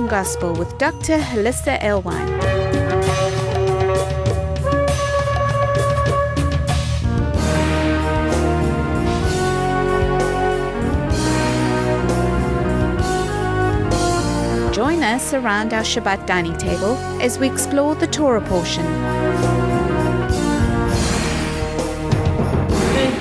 [0.00, 1.18] Gospel with Dr.
[1.18, 2.40] Hollisa Alewine.
[14.72, 18.86] Join us around our Shabbat dining table as we explore the Torah portion.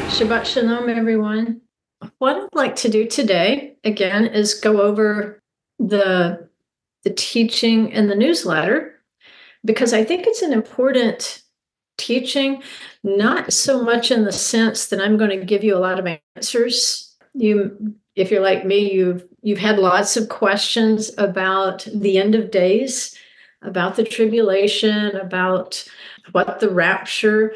[0.07, 1.59] Shabbat Shalom, everyone.
[2.19, 5.41] What I'd like to do today, again, is go over
[5.77, 6.49] the
[7.03, 8.95] the teaching and the newsletter
[9.63, 11.41] because I think it's an important
[11.97, 12.63] teaching,
[13.03, 16.17] not so much in the sense that I'm going to give you a lot of
[16.35, 17.15] answers.
[17.33, 22.51] You if you're like me, you've you've had lots of questions about the end of
[22.51, 23.17] days,
[23.61, 25.85] about the tribulation, about
[26.33, 27.53] what the rapture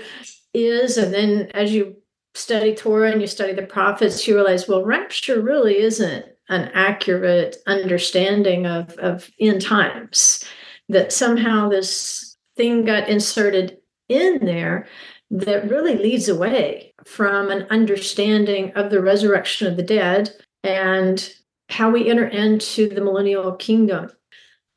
[0.53, 1.97] is, and then as you
[2.33, 7.57] study Torah and you study the prophets, you realize, well, rapture really isn't an accurate
[7.67, 10.43] understanding of, of end times.
[10.87, 14.87] That somehow this thing got inserted in there
[15.31, 20.31] that really leads away from an understanding of the resurrection of the dead
[20.63, 21.29] and
[21.69, 24.11] how we enter into the millennial kingdom.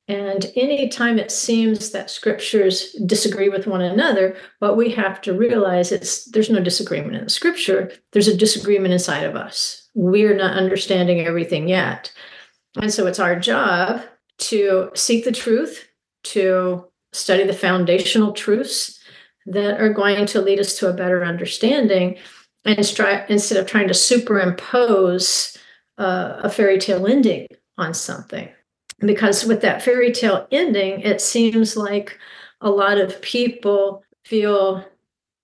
[0.09, 5.92] And anytime it seems that scriptures disagree with one another, what we have to realize
[5.92, 7.92] is there's no disagreement in the scripture.
[8.12, 9.86] There's a disagreement inside of us.
[9.95, 12.11] We're not understanding everything yet.
[12.81, 14.03] And so it's our job
[14.39, 15.86] to seek the truth,
[16.25, 18.98] to study the foundational truths
[19.45, 22.17] that are going to lead us to a better understanding
[22.64, 25.56] and instead of trying to superimpose
[25.97, 27.47] uh, a fairy tale ending
[27.79, 28.48] on something
[29.00, 32.18] because with that fairy tale ending, it seems like
[32.60, 34.84] a lot of people feel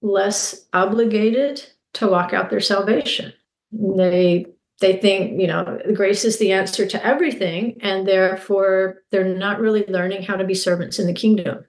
[0.03, 3.33] less obligated to walk out their salvation.
[3.73, 4.47] They
[4.81, 9.87] they think, you know, grace is the answer to everything, and therefore they're not really
[9.87, 11.65] learning how to be servants in the kingdom.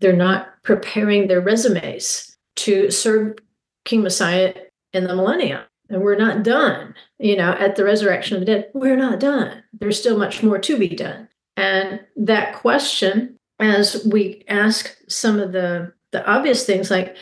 [0.00, 3.38] They're not preparing their resumes to serve
[3.84, 4.54] King Messiah
[4.92, 8.70] in the millennium and we're not done you know at the resurrection of the dead.
[8.74, 9.62] We're not done.
[9.78, 11.28] There's still much more to be done.
[11.56, 17.16] And that question as we ask some of the the obvious things like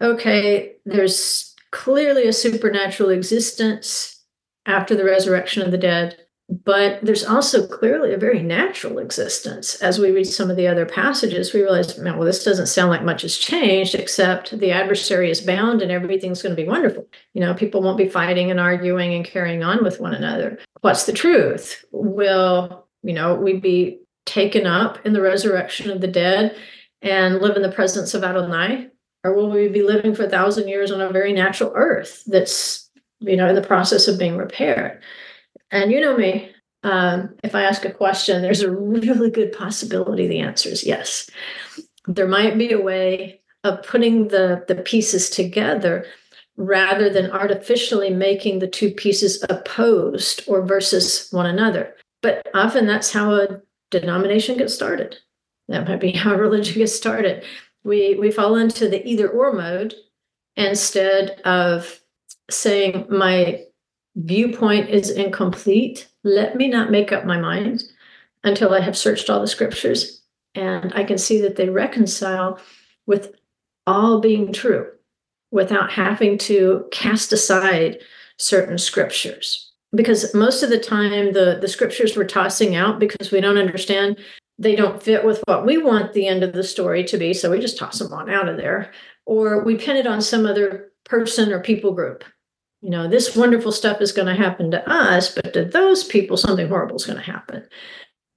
[0.00, 4.22] okay there's clearly a supernatural existence
[4.66, 6.16] after the resurrection of the dead
[6.50, 9.76] but there's also clearly a very natural existence.
[9.76, 12.90] As we read some of the other passages, we realize, man, well, this doesn't sound
[12.90, 17.06] like much has changed, except the adversary is bound and everything's going to be wonderful.
[17.34, 20.58] You know, people won't be fighting and arguing and carrying on with one another.
[20.80, 21.84] What's the truth?
[21.92, 26.56] Will, you know, we be taken up in the resurrection of the dead
[27.00, 28.88] and live in the presence of Adonai?
[29.22, 32.90] Or will we be living for a thousand years on a very natural earth that's,
[33.20, 35.00] you know, in the process of being repaired?
[35.70, 36.50] And you know me,
[36.82, 41.28] um, if I ask a question, there's a really good possibility the answer is yes.
[42.06, 46.06] There might be a way of putting the, the pieces together
[46.56, 51.94] rather than artificially making the two pieces opposed or versus one another.
[52.22, 53.60] But often that's how a
[53.90, 55.16] denomination gets started.
[55.68, 57.44] That might be how religion gets started.
[57.82, 59.94] We we fall into the either or mode
[60.56, 62.00] instead of
[62.50, 63.64] saying my
[64.24, 67.84] viewpoint is incomplete, let me not make up my mind
[68.44, 70.22] until I have searched all the scriptures
[70.54, 72.58] and I can see that they reconcile
[73.06, 73.34] with
[73.86, 74.90] all being true
[75.50, 77.98] without having to cast aside
[78.38, 79.72] certain scriptures.
[79.92, 84.18] Because most of the time, the, the scriptures we're tossing out because we don't understand,
[84.58, 87.34] they don't fit with what we want the end of the story to be.
[87.34, 88.92] So we just toss them on out of there.
[89.26, 92.24] Or we pin it on some other person or people group
[92.82, 96.36] you know, this wonderful stuff is going to happen to us, but to those people,
[96.36, 97.66] something horrible is going to happen.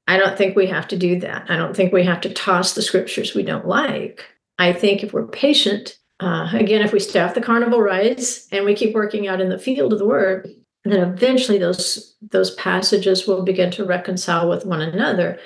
[0.07, 1.49] I don't think we have to do that.
[1.49, 4.25] I don't think we have to toss the scriptures we don't like.
[4.59, 8.75] I think if we're patient, uh, again, if we staff the carnival rides and we
[8.75, 10.49] keep working out in the field of the word,
[10.83, 15.39] then eventually those those passages will begin to reconcile with one another,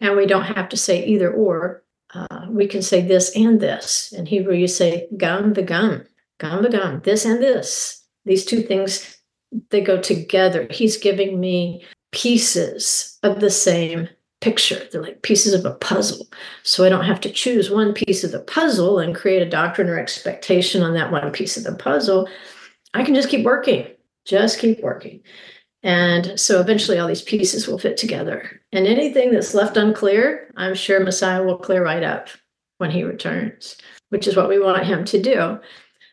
[0.00, 1.82] and we don't have to say either or.
[2.14, 4.12] Uh, we can say this and this.
[4.12, 6.06] In Hebrew, you say gum the gum,
[6.38, 7.97] gum the gum, this and this
[8.28, 9.18] these two things
[9.70, 10.66] they go together.
[10.70, 14.08] He's giving me pieces of the same
[14.40, 14.86] picture.
[14.92, 16.28] They're like pieces of a puzzle.
[16.62, 19.88] So i don't have to choose one piece of the puzzle and create a doctrine
[19.88, 22.28] or expectation on that one piece of the puzzle.
[22.94, 23.86] I can just keep working
[24.28, 25.20] just keep working.
[25.82, 28.60] And so eventually all these pieces will fit together.
[28.72, 32.28] And anything that's left unclear i'm sure messiah will clear right up
[32.76, 33.76] when he returns
[34.10, 35.58] which is what we want him to do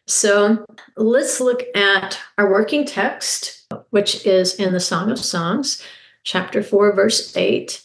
[0.07, 0.65] so
[0.97, 5.81] let's look at our working text, which is in the Song of Songs,
[6.23, 7.81] chapter 4, verse 8.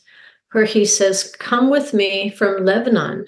[0.52, 3.26] where he says, Come with me from Lebanon,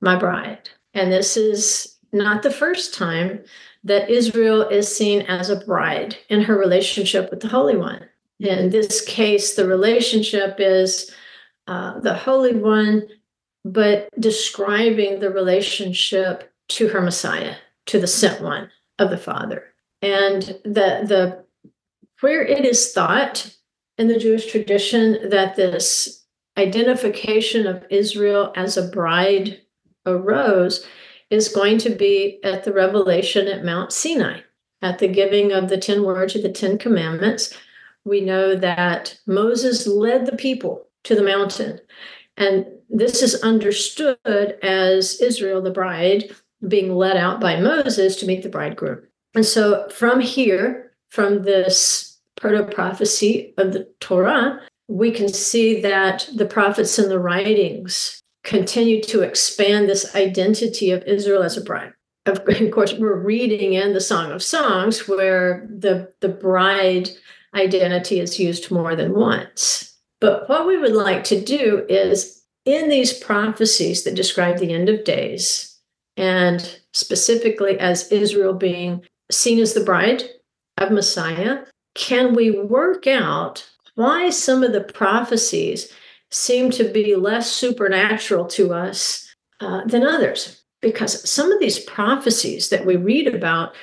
[0.00, 0.70] my bride.
[0.94, 3.44] And this is not the first time
[3.84, 8.08] that Israel is seen as a bride in her relationship with the Holy One.
[8.40, 11.12] In this case, the relationship is
[11.66, 13.06] uh, the Holy One,
[13.64, 19.64] but describing the relationship to her Messiah, to the sent one of the Father.
[20.02, 21.44] And the, the
[22.20, 23.54] where it is thought
[23.98, 26.24] in the Jewish tradition that this
[26.56, 29.60] identification of Israel as a bride
[30.06, 30.86] arose
[31.30, 34.40] is going to be at the revelation at Mount Sinai,
[34.82, 37.54] at the giving of the 10 words of the 10 commandments.
[38.04, 41.80] We know that Moses led the people to the mountain.
[42.36, 44.18] And this is understood
[44.62, 46.34] as Israel, the bride,
[46.68, 49.02] being led out by Moses to meet the bridegroom.
[49.34, 56.28] And so from here, from this proto prophecy of the Torah, we can see that
[56.34, 61.92] the prophets and the writings continue to expand this identity of Israel as a bride.
[62.26, 67.10] Of, course, we're reading in the Song of Songs where the, the bride
[67.54, 69.94] identity is used more than once.
[70.22, 74.88] But what we would like to do is in these prophecies that describe the end
[74.88, 75.73] of days,
[76.16, 80.22] and specifically as Israel being seen as the bride
[80.78, 81.64] of Messiah,
[81.94, 85.92] can we work out why some of the prophecies
[86.30, 89.28] seem to be less supernatural to us
[89.60, 90.62] uh, than others?
[90.82, 93.74] Because some of these prophecies that we read about,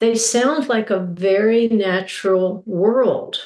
[0.00, 3.38] they sound like a very natural world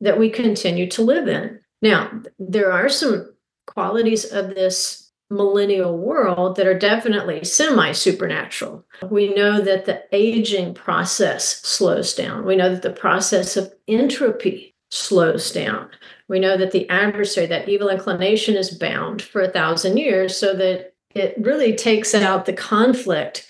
[0.00, 1.60] that we continue to live in.
[1.82, 3.34] Now, there are some
[3.66, 4.99] qualities of this
[5.30, 8.84] millennial world that are definitely semi supernatural.
[9.08, 12.44] We know that the aging process slows down.
[12.44, 15.88] We know that the process of entropy slows down.
[16.28, 20.54] We know that the adversary, that evil inclination, is bound for a thousand years so
[20.54, 23.48] that it really takes out the conflict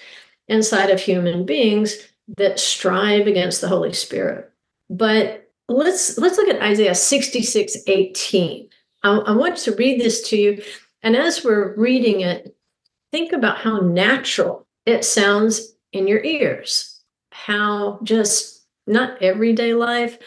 [0.49, 1.97] inside of human beings
[2.37, 4.50] that strive against the Holy Spirit.
[4.88, 8.69] But let's let's look at Isaiah 66, 18.
[9.03, 10.62] I, I want to read this to you.
[11.02, 12.55] And as we're reading it,
[13.12, 17.00] think about how natural it sounds in your ears,
[17.32, 20.19] how just not everyday life,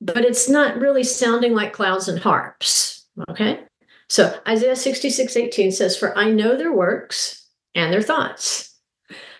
[0.00, 3.06] but it's not really sounding like clouds and harps.
[3.28, 3.60] Okay.
[4.08, 8.74] So Isaiah 66 18 says, For I know their works and their thoughts.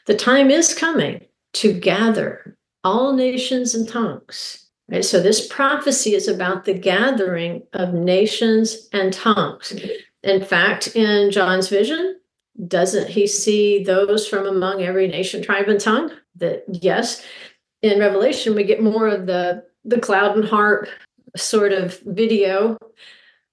[0.06, 5.05] The time is coming to gather all nations and tongues Right?
[5.05, 9.73] So this prophecy is about the gathering of nations and tongues.
[10.22, 12.20] In fact, in John's vision,
[12.67, 16.11] doesn't he see those from among every nation, tribe, and tongue?
[16.37, 17.25] That yes.
[17.82, 20.88] In Revelation, we get more of the the cloud and harp
[21.37, 22.76] sort of video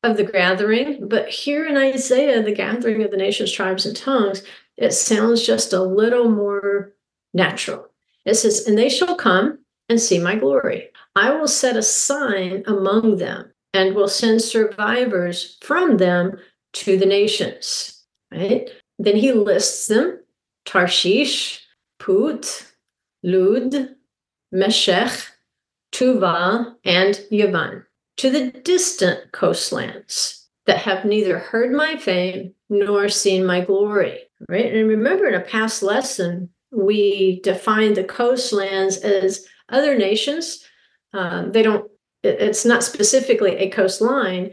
[0.03, 1.07] of the gathering.
[1.07, 4.43] But here in Isaiah, the gathering of the nations, tribes, and tongues,
[4.75, 6.93] it sounds just a little more
[7.33, 7.87] natural.
[8.25, 9.59] It says, And they shall come
[9.89, 10.89] and see my glory.
[11.15, 16.37] I will set a sign among them and will send survivors from them
[16.73, 18.03] to the nations.
[18.31, 18.69] Right?
[18.99, 20.19] Then he lists them
[20.65, 21.61] Tarshish,
[21.99, 22.71] Put,
[23.23, 23.95] Lud,
[24.51, 25.11] Meshech,
[25.91, 27.83] Tuva, and Yavan
[28.17, 34.19] to the distant coastlands that have neither heard my fame nor seen my glory.
[34.49, 34.73] Right?
[34.73, 40.67] And remember in a past lesson, we defined the coastlands as other nations
[41.13, 41.89] um, they don't,
[42.23, 44.51] it's not specifically a coastline,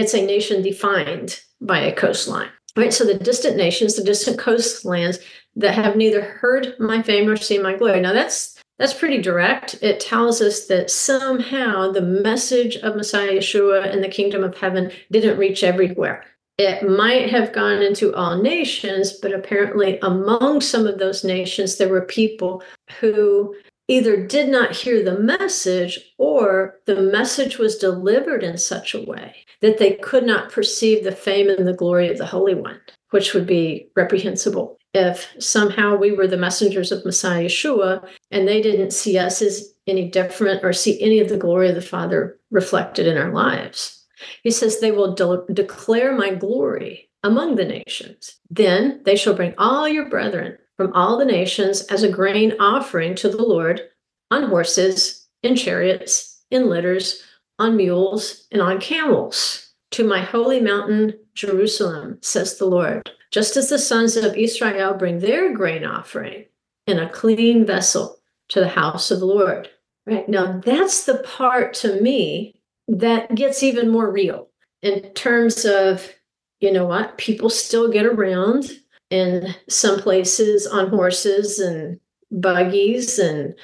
[0.00, 2.48] it's a nation defined by a coastline.
[2.76, 2.92] Right.
[2.92, 5.18] So the distant nations, the distant coastlands
[5.56, 8.00] that have neither heard my fame nor seen my glory.
[8.00, 9.76] Now that's that's pretty direct.
[9.82, 14.90] It tells us that somehow the message of Messiah Yeshua and the kingdom of heaven
[15.10, 16.24] didn't reach everywhere.
[16.56, 21.88] It might have gone into all nations, but apparently among some of those nations, there
[21.88, 22.62] were people
[23.00, 23.54] who
[23.90, 29.34] either did not hear the message or the message was delivered in such a way
[29.62, 32.80] that they could not perceive the fame and the glory of the Holy One,
[33.10, 38.62] which would be reprehensible if somehow we were the messengers of Messiah Yeshua and they
[38.62, 42.38] didn't see us as any different or see any of the glory of the Father
[42.52, 44.06] reflected in our lives.
[44.44, 48.36] He says, They will de- declare my glory among the nations.
[48.50, 53.14] Then they shall bring all your brethren from all the nations as a grain offering
[53.14, 53.82] to the Lord
[54.30, 57.22] on horses, in chariots, in litters,
[57.58, 63.10] on mules, and on camels, to my holy mountain, Jerusalem, says the Lord.
[63.30, 66.46] Just as the sons of Israel bring their grain offering
[66.86, 68.18] in a clean vessel
[68.48, 69.68] to the house of the Lord.
[70.06, 72.54] Right now, that's the part to me
[72.88, 74.48] that gets even more real
[74.80, 76.10] in terms of,
[76.58, 78.79] you know what, people still get around
[79.10, 81.98] in some places on horses and
[82.30, 83.54] buggies and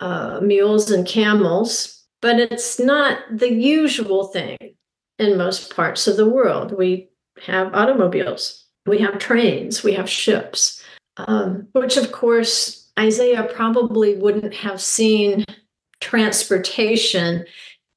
[0.00, 4.56] uh, mules and camels, but it's not the usual thing
[5.18, 6.76] in most parts of the world.
[6.76, 7.10] We
[7.46, 10.82] have automobiles, we have trains, we have ships,
[11.18, 15.44] um, which of course Isaiah probably wouldn't have seen
[16.00, 17.44] transportation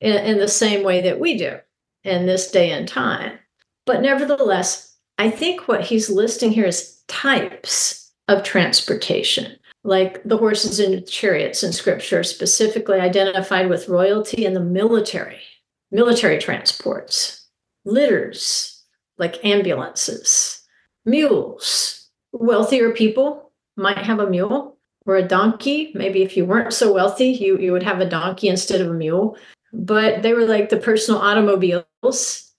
[0.02, 1.58] in, in the same way that we do
[2.04, 3.40] in this day and time.
[3.86, 10.80] But nevertheless, I think what he's listing here is types of transportation, like the horses
[10.80, 15.42] and chariots in scripture, specifically identified with royalty and the military,
[15.92, 17.48] military transports,
[17.86, 18.84] litters,
[19.18, 20.62] like ambulances,
[21.06, 22.10] mules.
[22.32, 25.92] Wealthier people might have a mule or a donkey.
[25.94, 28.94] Maybe if you weren't so wealthy, you, you would have a donkey instead of a
[28.94, 29.38] mule.
[29.72, 32.53] But they were like the personal automobiles.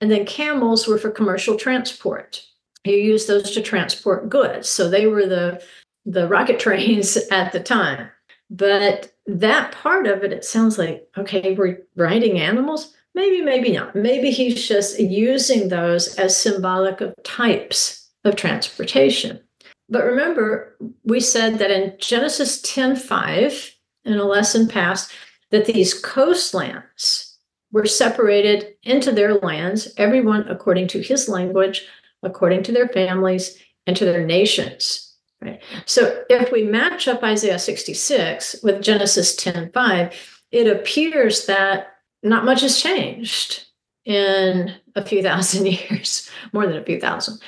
[0.00, 2.44] And then camels were for commercial transport.
[2.84, 4.68] You use those to transport goods.
[4.68, 5.62] So they were the
[6.06, 8.08] the rocket trains at the time.
[8.50, 12.92] But that part of it, it sounds like, okay, we're riding animals.
[13.14, 13.94] Maybe, maybe not.
[13.94, 19.40] Maybe he's just using those as symbolic of types of transportation.
[19.88, 25.12] But remember, we said that in Genesis 10 5, in a lesson past,
[25.50, 27.29] that these coastlands
[27.72, 31.86] were separated into their lands, everyone according to his language,
[32.22, 35.14] according to their families, and to their nations.
[35.40, 35.62] Right.
[35.86, 42.44] So if we match up Isaiah 66 with Genesis 10 5, it appears that not
[42.44, 43.64] much has changed
[44.04, 47.40] in a few thousand years, more than a few thousand.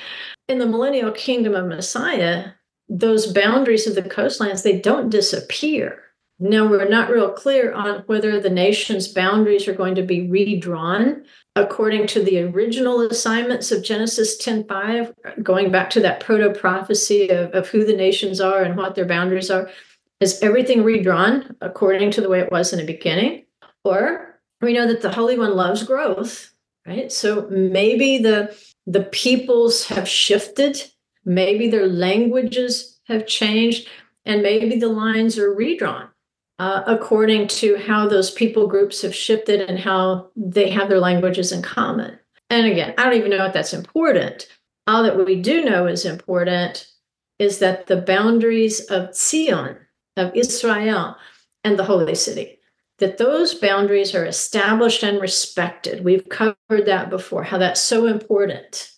[0.47, 2.51] In the millennial kingdom of Messiah,
[2.89, 6.02] those boundaries of the coastlands, they don't disappear.
[6.39, 11.23] Now, we're not real clear on whether the nation's boundaries are going to be redrawn
[11.55, 15.13] according to the original assignments of Genesis 10:5,
[15.43, 19.51] going back to that proto-prophecy of, of who the nations are and what their boundaries
[19.51, 19.69] are.
[20.19, 23.45] Is everything redrawn according to the way it was in the beginning?
[23.83, 26.51] Or we know that the Holy One loves growth,
[26.87, 27.11] right?
[27.11, 30.83] So maybe the the peoples have shifted,
[31.25, 33.87] maybe their languages have changed,
[34.25, 36.09] and maybe the lines are redrawn
[36.59, 41.51] uh, according to how those people groups have shifted and how they have their languages
[41.51, 42.17] in common.
[42.49, 44.47] And again, I don't even know if that's important.
[44.85, 46.87] All that we do know is important
[47.39, 49.77] is that the boundaries of Zion,
[50.17, 51.17] of Israel,
[51.63, 52.59] and the holy city,
[52.99, 56.03] that those boundaries are established and respected.
[56.03, 58.91] We've covered that before, how that's so important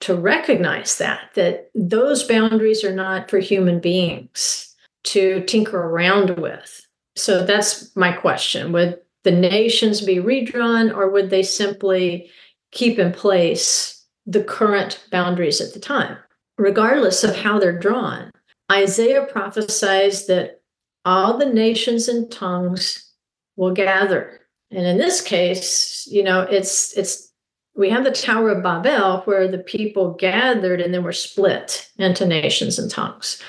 [0.00, 6.81] to recognize that, that those boundaries are not for human beings to tinker around with
[7.16, 8.72] so that's my question.
[8.72, 12.30] Would the nations be redrawn or would they simply
[12.70, 16.16] keep in place the current boundaries at the time?
[16.58, 18.30] Regardless of how they're drawn,
[18.70, 20.62] Isaiah prophesies that
[21.04, 23.10] all the nations and tongues
[23.56, 24.40] will gather.
[24.70, 27.30] And in this case, you know, it's it's
[27.74, 32.26] we have the Tower of Babel where the people gathered and then were split into
[32.26, 33.42] nations and tongues.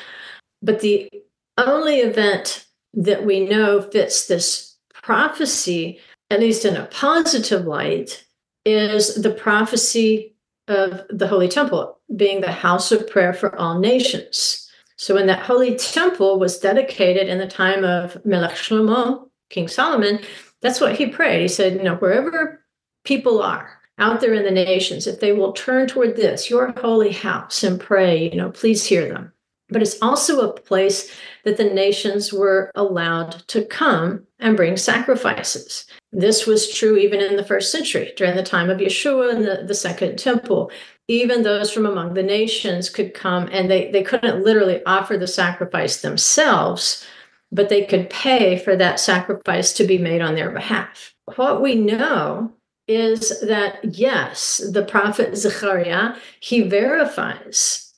[0.61, 1.09] But the
[1.57, 8.25] only event that we know fits this prophecy, at least in a positive light,
[8.65, 10.35] is the prophecy
[10.67, 14.69] of the Holy Temple being the house of prayer for all nations.
[14.95, 20.19] So when that Holy Temple was dedicated in the time of Melech Shlomo, King Solomon,
[20.61, 21.41] that's what he prayed.
[21.41, 22.63] He said, you know, wherever
[23.03, 27.11] people are out there in the nations, if they will turn toward this, your holy
[27.11, 29.32] house, and pray, you know, please hear them.
[29.73, 31.11] But it's also a place
[31.45, 35.85] that the nations were allowed to come and bring sacrifices.
[36.11, 39.65] This was true even in the first century, during the time of Yeshua and the,
[39.67, 40.71] the Second Temple.
[41.07, 45.27] Even those from among the nations could come and they, they couldn't literally offer the
[45.27, 47.05] sacrifice themselves,
[47.51, 51.15] but they could pay for that sacrifice to be made on their behalf.
[51.35, 52.53] What we know
[52.87, 57.92] is that, yes, the prophet Zechariah, he verifies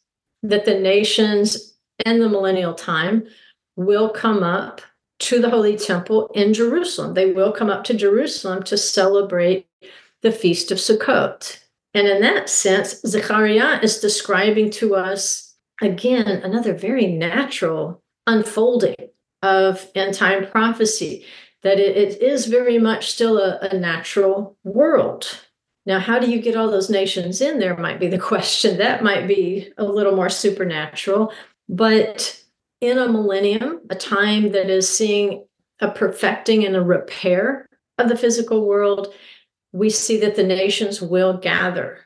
[0.49, 1.75] that the nations
[2.05, 3.27] in the millennial time
[3.75, 4.81] will come up
[5.19, 7.13] to the Holy Temple in Jerusalem.
[7.13, 9.67] They will come up to Jerusalem to celebrate
[10.21, 11.59] the Feast of Sukkot.
[11.93, 18.95] And in that sense, Zechariah is describing to us, again, another very natural unfolding
[19.41, 21.25] of end time prophecy,
[21.63, 25.39] that it, it is very much still a, a natural world.
[25.85, 27.77] Now, how do you get all those nations in there?
[27.77, 28.77] Might be the question.
[28.77, 31.31] That might be a little more supernatural.
[31.69, 32.41] But
[32.81, 35.45] in a millennium, a time that is seeing
[35.79, 39.13] a perfecting and a repair of the physical world,
[39.73, 41.99] we see that the nations will gather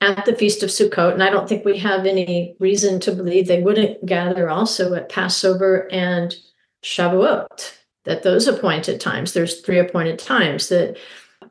[0.00, 1.12] at the Feast of Sukkot.
[1.12, 5.08] And I don't think we have any reason to believe they wouldn't gather also at
[5.08, 6.34] Passover and
[6.84, 7.72] Shavuot,
[8.04, 10.96] that those appointed times, there's three appointed times that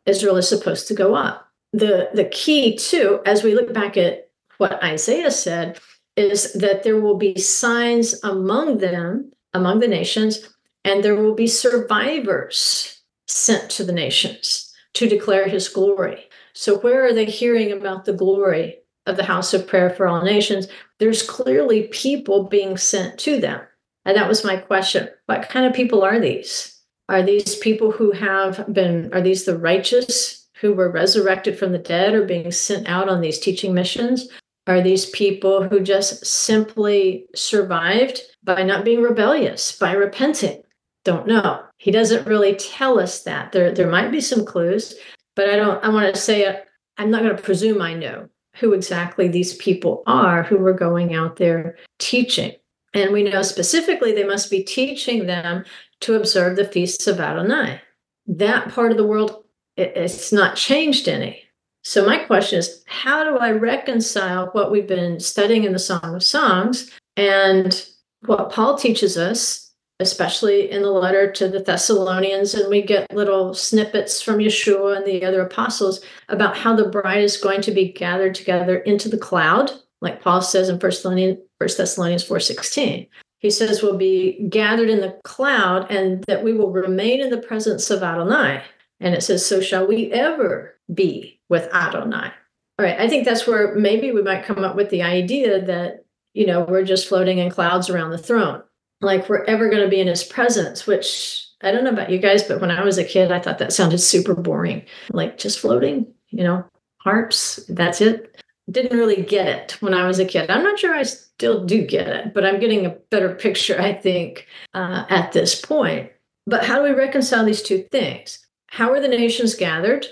[0.05, 1.44] Israel is supposed to go up.
[1.75, 4.29] The, the key, too, as we look back at
[4.59, 5.77] what Isaiah said,
[6.15, 10.47] is that there will be signs among them, among the nations,
[10.85, 16.29] and there will be survivors sent to the nations to declare his glory.
[16.53, 20.23] So, where are they hearing about the glory of the house of prayer for all
[20.23, 20.67] nations?
[20.99, 23.59] There's clearly people being sent to them.
[24.05, 25.09] And that was my question.
[25.25, 26.79] What kind of people are these?
[27.09, 31.77] Are these people who have been, are these the righteous who were resurrected from the
[31.77, 34.27] dead or being sent out on these teaching missions?
[34.65, 40.63] Are these people who just simply survived by not being rebellious, by repenting?
[41.03, 41.61] Don't know.
[41.77, 43.51] He doesn't really tell us that.
[43.51, 44.95] There, there might be some clues,
[45.35, 46.55] but I don't, I want to say, uh,
[46.97, 51.13] I'm not going to presume I know who exactly these people are who were going
[51.13, 52.53] out there teaching.
[52.95, 55.63] And we know specifically they must be teaching them
[55.99, 57.81] to observe the feasts of Adonai.
[58.25, 59.44] That part of the world,
[59.77, 61.43] it's not changed any.
[61.83, 66.15] So, my question is how do I reconcile what we've been studying in the Song
[66.15, 67.85] of Songs and
[68.25, 69.65] what Paul teaches us
[69.99, 75.05] especially in the letter to the Thessalonians, and we get little snippets from Yeshua and
[75.05, 79.17] the other apostles about how the bride is going to be gathered together into the
[79.17, 83.07] cloud, like Paul says in First Thessalonians, 1 Thessalonians 4.16.
[83.39, 87.37] He says we'll be gathered in the cloud and that we will remain in the
[87.37, 88.63] presence of Adonai.
[88.99, 92.31] And it says, so shall we ever be with Adonai.
[92.77, 96.05] All right, I think that's where maybe we might come up with the idea that,
[96.33, 98.61] you know, we're just floating in clouds around the throne
[99.01, 102.19] like we're ever going to be in his presence, which I don't know about you
[102.19, 104.83] guys, but when I was a kid, I thought that sounded super boring.
[105.11, 106.65] Like just floating, you know,
[106.99, 108.43] harps, that's it.
[108.69, 110.49] Didn't really get it when I was a kid.
[110.49, 113.93] I'm not sure I still do get it, but I'm getting a better picture, I
[113.93, 116.11] think, uh, at this point.
[116.47, 118.44] But how do we reconcile these two things?
[118.75, 120.05] How are the nations gathered?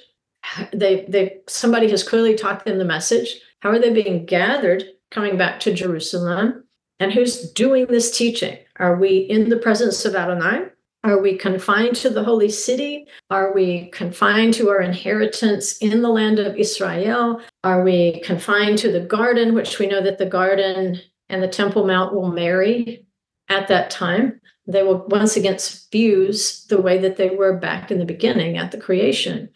[0.71, 3.41] They, they, somebody has clearly taught them the message.
[3.60, 6.63] How are they being gathered coming back to Jerusalem?
[6.97, 8.58] And who's doing this teaching?
[8.78, 10.69] Are we in the presence of Adonai?
[11.04, 13.06] Are we confined to the holy city?
[13.30, 17.41] Are we confined to our inheritance in the land of Israel?
[17.65, 21.86] Are we confined to the garden, which we know that the garden and the Temple
[21.86, 23.06] Mount will marry
[23.49, 24.39] at that time?
[24.65, 28.71] They will once again fuse the way that they were back in the beginning at
[28.71, 29.49] the creation.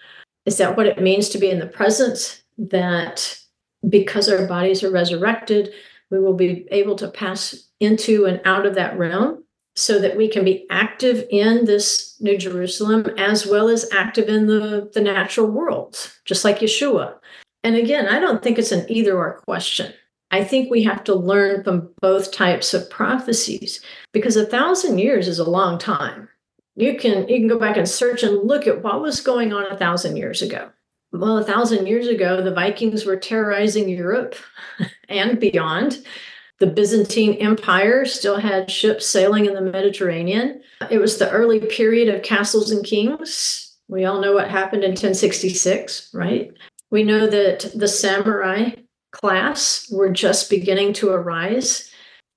[0.46, 2.42] Is that what it means to be in the presence?
[2.58, 3.40] That
[3.88, 5.72] because our bodies are resurrected,
[6.10, 9.44] we will be able to pass into and out of that realm
[9.76, 14.48] so that we can be active in this New Jerusalem as well as active in
[14.48, 17.16] the, the natural world, just like Yeshua.
[17.64, 19.94] And again, I don't think it's an either or question.
[20.32, 25.28] I think we have to learn from both types of prophecies because a thousand years
[25.28, 26.28] is a long time.
[26.76, 29.72] You can you can go back and search and look at what was going on
[29.72, 30.70] a thousand years ago.
[31.12, 34.36] Well, a thousand years ago, the Vikings were terrorizing Europe
[35.10, 36.06] and beyond.
[36.60, 40.62] The Byzantine Empire still had ships sailing in the Mediterranean.
[40.90, 43.76] It was the early period of castles and kings.
[43.88, 46.52] We all know what happened in 1066, right?
[46.90, 48.72] We know that the samurai
[49.12, 51.92] class were just beginning to arise.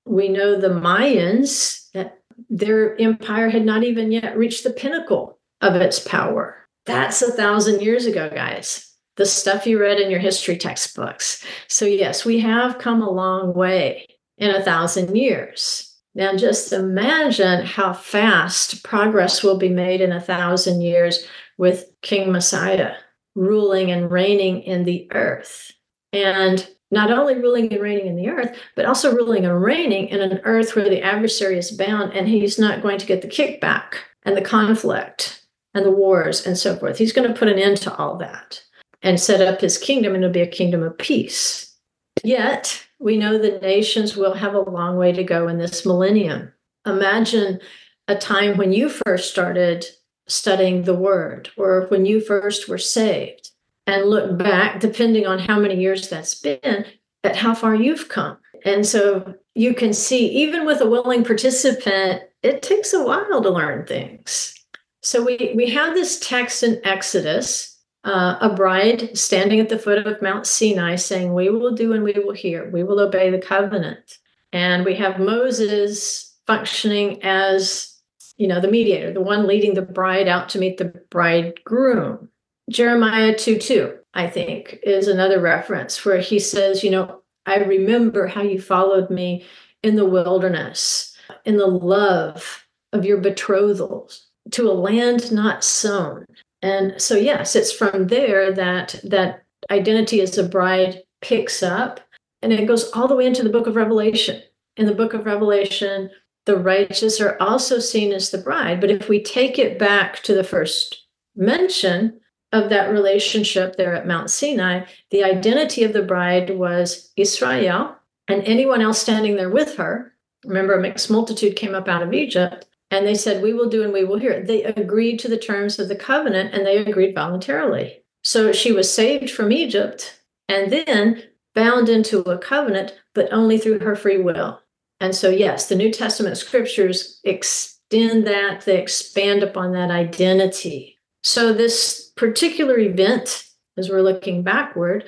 [0.05, 5.75] We know the Mayans, that their empire had not even yet reached the pinnacle of
[5.75, 6.67] its power.
[6.85, 11.45] That's a thousand years ago, guys the stuff you read in your history textbooks.
[11.67, 14.07] So, yes, we have come a long way
[14.37, 15.95] in a thousand years.
[16.15, 21.25] Now, just imagine how fast progress will be made in a thousand years
[21.57, 22.95] with King Messiah
[23.35, 25.71] ruling and reigning in the earth.
[26.13, 30.19] And not only ruling and reigning in the earth, but also ruling and reigning in
[30.19, 33.93] an earth where the adversary is bound and he's not going to get the kickback
[34.23, 35.43] and the conflict
[35.73, 36.97] and the wars and so forth.
[36.97, 38.61] He's going to put an end to all that
[39.01, 41.75] and set up his kingdom, and it'll be a kingdom of peace.
[42.23, 46.53] Yet, we know the nations will have a long way to go in this millennium.
[46.85, 47.59] Imagine
[48.07, 49.85] a time when you first started
[50.27, 53.50] studying the word or when you first were saved
[53.87, 56.85] and look back, depending on how many years that's been,
[57.23, 58.37] at how far you've come.
[58.63, 63.49] And so you can see, even with a willing participant, it takes a while to
[63.49, 64.55] learn things.
[65.01, 67.71] So we, we have this text in Exodus
[68.03, 72.03] uh, a bride standing at the foot of Mount Sinai saying, We will do and
[72.03, 74.17] we will hear, we will obey the covenant.
[74.51, 77.95] And we have Moses functioning as,
[78.37, 82.29] you know, the mediator, the one leading the bride out to meet the bridegroom.
[82.71, 88.27] Jeremiah 2 2, I think, is another reference where he says, You know, I remember
[88.27, 89.45] how you followed me
[89.83, 96.25] in the wilderness, in the love of your betrothals to a land not sown.
[96.61, 101.99] And so, yes, it's from there that that identity as a bride picks up
[102.41, 104.41] and it goes all the way into the book of Revelation.
[104.77, 106.09] In the book of Revelation,
[106.45, 108.81] the righteous are also seen as the bride.
[108.81, 111.05] But if we take it back to the first
[111.35, 112.20] mention
[112.51, 117.95] of that relationship there at Mount Sinai, the identity of the bride was Israel
[118.27, 120.13] and anyone else standing there with her.
[120.45, 123.83] Remember, a mixed multitude came up out of Egypt and they said, We will do
[123.83, 124.43] and we will hear.
[124.43, 128.03] They agreed to the terms of the covenant and they agreed voluntarily.
[128.23, 131.23] So she was saved from Egypt and then
[131.55, 134.61] bound into a covenant, but only through her free will.
[134.99, 140.99] And so, yes, the New Testament scriptures extend that, they expand upon that identity.
[141.23, 143.45] So, this particular event,
[143.77, 145.05] as we're looking backward,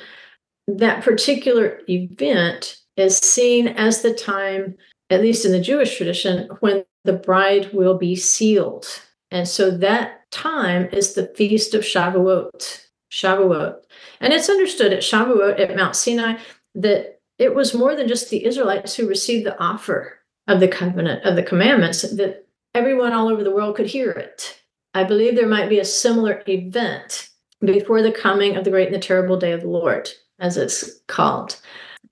[0.68, 4.76] that particular event is seen as the time,
[5.10, 8.86] at least in the Jewish tradition, when the bride will be sealed.
[9.32, 12.86] And so that time is the feast of Shavuot.
[13.12, 13.76] Shavuot.
[14.22, 16.38] And it's understood at Shavuot at Mount Sinai
[16.76, 21.26] that it was more than just the Israelites who received the offer of the covenant,
[21.26, 24.62] of the commandments, that everyone all over the world could hear it.
[24.94, 27.30] I believe there might be a similar event
[27.62, 31.00] before the coming of the great and the terrible day of the Lord, as it's
[31.08, 31.60] called.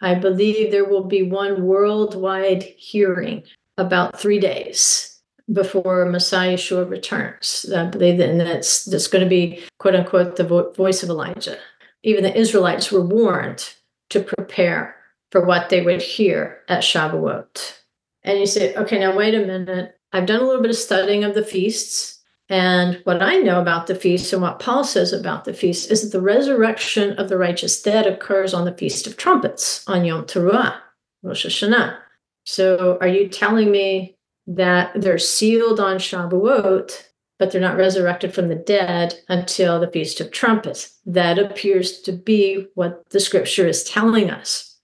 [0.01, 3.43] I believe there will be one worldwide hearing
[3.77, 5.19] about three days
[5.51, 7.71] before Messiah Yeshua returns.
[7.75, 11.09] I believe that, and that's that's going to be quote unquote the vo- voice of
[11.09, 11.57] Elijah.
[12.03, 13.73] Even the Israelites were warned
[14.09, 14.95] to prepare
[15.31, 17.77] for what they would hear at Shavuot.
[18.23, 19.97] And you say, okay, now wait a minute.
[20.13, 22.20] I've done a little bit of studying of the feasts.
[22.51, 26.01] And what I know about the feast and what Paul says about the feast is
[26.01, 30.25] that the resurrection of the righteous dead occurs on the Feast of Trumpets, on Yom
[30.25, 30.75] Teruah,
[31.23, 31.97] Rosh Hashanah.
[32.45, 36.91] So are you telling me that they're sealed on Shavuot,
[37.39, 40.99] but they're not resurrected from the dead until the Feast of Trumpets.
[41.05, 44.77] That appears to be what the scripture is telling us.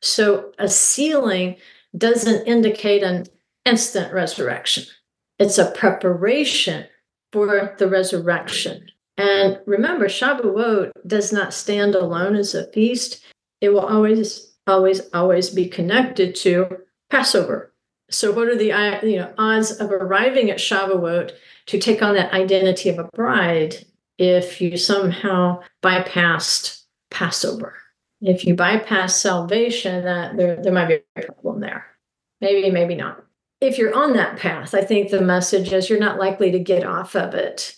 [0.00, 1.56] So a sealing
[1.96, 3.26] doesn't indicate an
[3.64, 4.84] instant resurrection,
[5.40, 6.86] it's a preparation
[7.32, 8.86] for the resurrection.
[9.16, 13.24] And remember, Shavuot does not stand alone as a feast.
[13.60, 16.78] It will always, always, always be connected to
[17.10, 17.72] Passover,
[18.10, 21.32] so, what are the uh, you know odds of arriving at Shavuot
[21.66, 23.84] to take on that identity of a bride
[24.16, 27.74] if you somehow bypassed Passover?
[28.20, 31.86] If you bypass salvation, that there there might be a problem there.
[32.40, 33.22] Maybe, maybe not.
[33.60, 36.84] If you're on that path, I think the message is you're not likely to get
[36.84, 37.74] off of it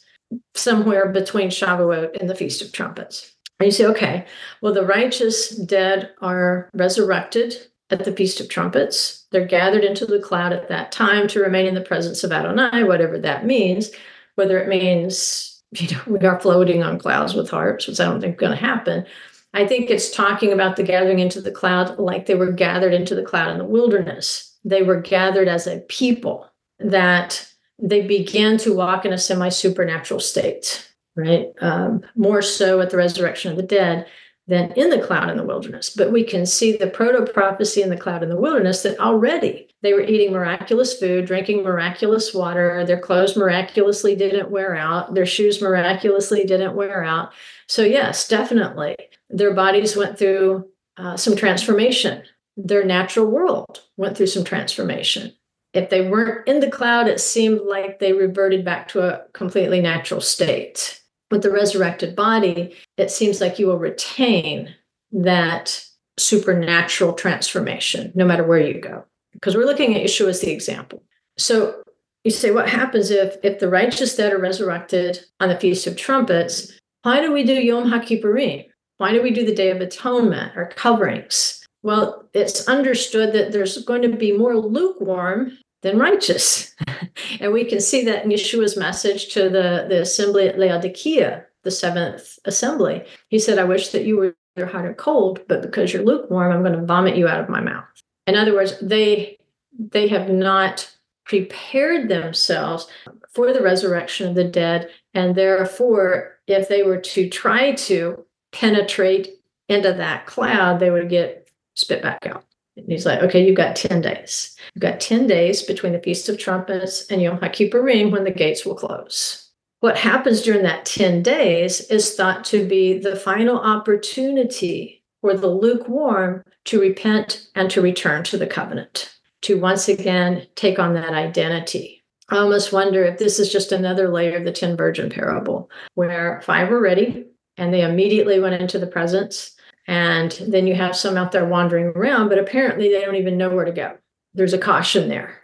[0.54, 3.34] somewhere between Shavuot and the Feast of Trumpets.
[3.58, 4.26] And you say, okay,
[4.62, 7.56] well, the righteous dead are resurrected
[7.90, 9.26] at the Feast of Trumpets.
[9.32, 12.84] They're gathered into the cloud at that time to remain in the presence of Adonai,
[12.84, 13.90] whatever that means,
[14.36, 18.20] whether it means, you know, we are floating on clouds with harps, which I don't
[18.20, 19.04] think is going to happen.
[19.52, 23.14] I think it's talking about the gathering into the cloud like they were gathered into
[23.14, 24.49] the cloud in the wilderness.
[24.64, 26.46] They were gathered as a people
[26.78, 27.46] that
[27.78, 31.48] they began to walk in a semi supernatural state, right?
[31.60, 34.06] Um, more so at the resurrection of the dead
[34.46, 35.90] than in the cloud in the wilderness.
[35.90, 39.70] But we can see the proto prophecy in the cloud in the wilderness that already
[39.82, 45.24] they were eating miraculous food, drinking miraculous water, their clothes miraculously didn't wear out, their
[45.24, 47.32] shoes miraculously didn't wear out.
[47.66, 48.96] So, yes, definitely,
[49.30, 52.22] their bodies went through uh, some transformation.
[52.56, 55.32] Their natural world went through some transformation.
[55.72, 59.80] If they weren't in the cloud, it seemed like they reverted back to a completely
[59.80, 64.74] natural state with the resurrected body, it seems like you will retain
[65.12, 65.84] that
[66.18, 69.04] supernatural transformation no matter where you go.
[69.32, 71.02] Because we're looking at Yeshua as the example.
[71.38, 71.82] So
[72.24, 75.96] you say, what happens if if the righteous dead are resurrected on the Feast of
[75.96, 76.72] Trumpets?
[77.02, 78.66] Why do we do Yom HaKippurim?
[78.98, 81.59] Why do we do the Day of Atonement or coverings?
[81.82, 86.74] Well, it's understood that there's going to be more lukewarm than righteous.
[87.40, 91.70] and we can see that in Yeshua's message to the, the assembly at Laodicea, the
[91.70, 93.04] seventh assembly.
[93.28, 96.52] He said, I wish that you were either hot or cold, but because you're lukewarm,
[96.52, 97.84] I'm going to vomit you out of my mouth.
[98.26, 99.38] In other words, they
[99.78, 100.90] they have not
[101.24, 102.88] prepared themselves
[103.32, 104.90] for the resurrection of the dead.
[105.14, 109.28] And therefore, if they were to try to penetrate
[109.68, 111.39] into that cloud, they would get
[111.74, 112.44] spit back out.
[112.76, 114.56] And he's like, okay, you've got 10 days.
[114.74, 118.64] You've got 10 days between the Feast of Trumpets and Yom HaKippurim when the gates
[118.64, 119.50] will close.
[119.80, 125.48] what happens during that 10 days is thought to be the final opportunity for the
[125.48, 131.14] lukewarm to repent and to return to the covenant, to once again take on that
[131.14, 132.04] identity.
[132.28, 136.40] I almost wonder if this is just another layer of the 10 virgin parable, where
[136.42, 139.56] five were ready and they immediately went into the presence.
[139.86, 143.50] And then you have some out there wandering around, but apparently they don't even know
[143.50, 143.96] where to go.
[144.34, 145.40] There's a caution there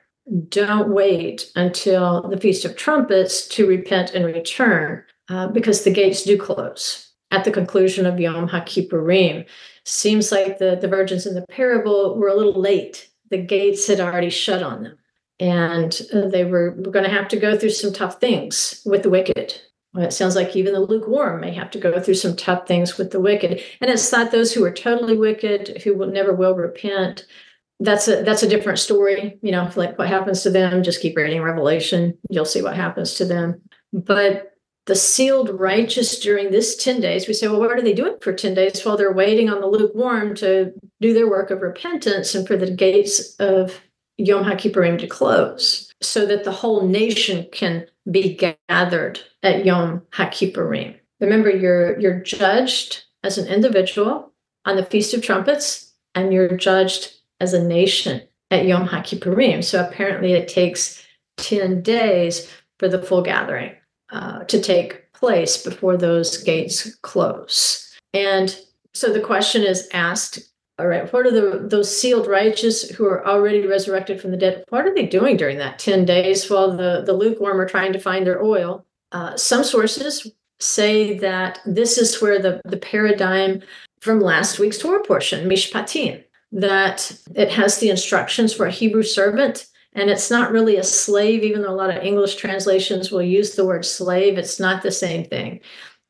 [0.48, 6.24] don't wait until the Feast of Trumpets to repent and return, uh, because the gates
[6.24, 9.46] do close at the conclusion of Yom HaKippurim.
[9.84, 13.08] Seems like the, the virgins in the parable were a little late.
[13.30, 14.98] The gates had already shut on them,
[15.38, 19.04] and uh, they were, were going to have to go through some tough things with
[19.04, 19.60] the wicked.
[19.98, 23.10] It sounds like even the lukewarm may have to go through some tough things with
[23.10, 23.62] the wicked.
[23.80, 27.26] And it's not those who are totally wicked, who will never will repent,
[27.80, 31.16] that's a that's a different story you know like what happens to them just keep
[31.16, 33.60] reading revelation you'll see what happens to them.
[33.92, 34.52] But
[34.86, 38.32] the sealed righteous during this 10 days we say well what are they doing for
[38.32, 42.46] 10 days while they're waiting on the lukewarm to do their work of repentance and
[42.46, 43.80] for the gates of
[44.16, 48.34] yom hakippurim to close so that the whole nation can be
[48.68, 54.32] gathered at yom hakippurim remember you're you're judged as an individual
[54.64, 59.62] on the feast of trumpets and you're judged as a nation at Yom HaKippurim.
[59.62, 61.04] So apparently it takes
[61.38, 63.72] 10 days for the full gathering
[64.10, 67.94] uh, to take place before those gates close.
[68.12, 68.58] And
[68.94, 70.38] so the question is asked
[70.78, 74.64] all right, what are the those sealed righteous who are already resurrected from the dead?
[74.68, 77.98] What are they doing during that 10 days while the, the lukewarm are trying to
[77.98, 78.84] find their oil?
[79.12, 83.62] Uh, some sources say that this is where the, the paradigm
[84.00, 89.66] from last week's Torah portion, Mishpatim, that it has the instructions for a Hebrew servant
[89.96, 93.54] and it's not really a slave, even though a lot of English translations will use
[93.54, 94.36] the word slave.
[94.36, 95.60] It's not the same thing.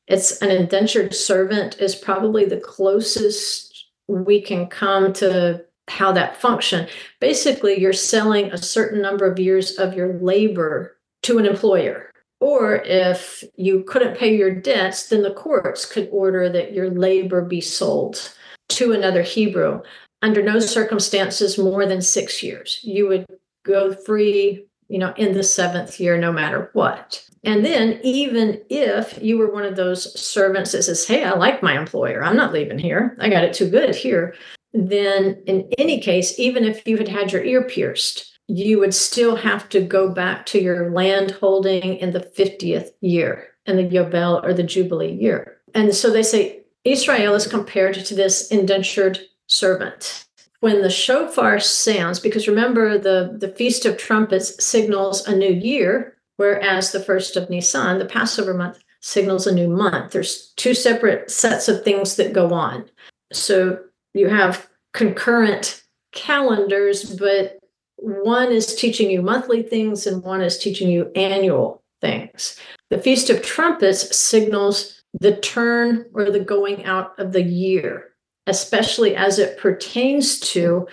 [0.08, 3.65] It's an indentured servant, is probably the closest
[4.08, 6.88] we can come to how that function.
[7.20, 12.10] Basically, you're selling a certain number of years of your labor to an employer.
[12.40, 17.40] Or if you couldn't pay your debts, then the courts could order that your labor
[17.42, 18.34] be sold
[18.70, 19.80] to another Hebrew
[20.22, 22.80] under no circumstances more than six years.
[22.82, 23.26] You would
[23.64, 27.25] go free, you know, in the seventh year, no matter what.
[27.46, 31.62] And then, even if you were one of those servants that says, Hey, I like
[31.62, 34.34] my employer, I'm not leaving here, I got it too good here,
[34.74, 39.36] then in any case, even if you had had your ear pierced, you would still
[39.36, 44.42] have to go back to your land holding in the 50th year, in the Yobel
[44.44, 45.58] or the Jubilee year.
[45.72, 50.26] And so they say Israel is compared to this indentured servant.
[50.60, 56.15] When the shofar sounds, because remember the, the Feast of Trumpets signals a new year,
[56.36, 60.12] whereas the first of Nisan, the Passover month, signals a new month.
[60.12, 62.88] There's two separate sets of things that go on.
[63.32, 63.78] So
[64.14, 67.58] you have concurrent calendars, but
[67.96, 72.58] one is teaching you monthly things and one is teaching you annual things.
[72.90, 79.16] The Feast of Trumpets signals the turn or the going out of the year especially
[79.16, 80.86] as it pertains to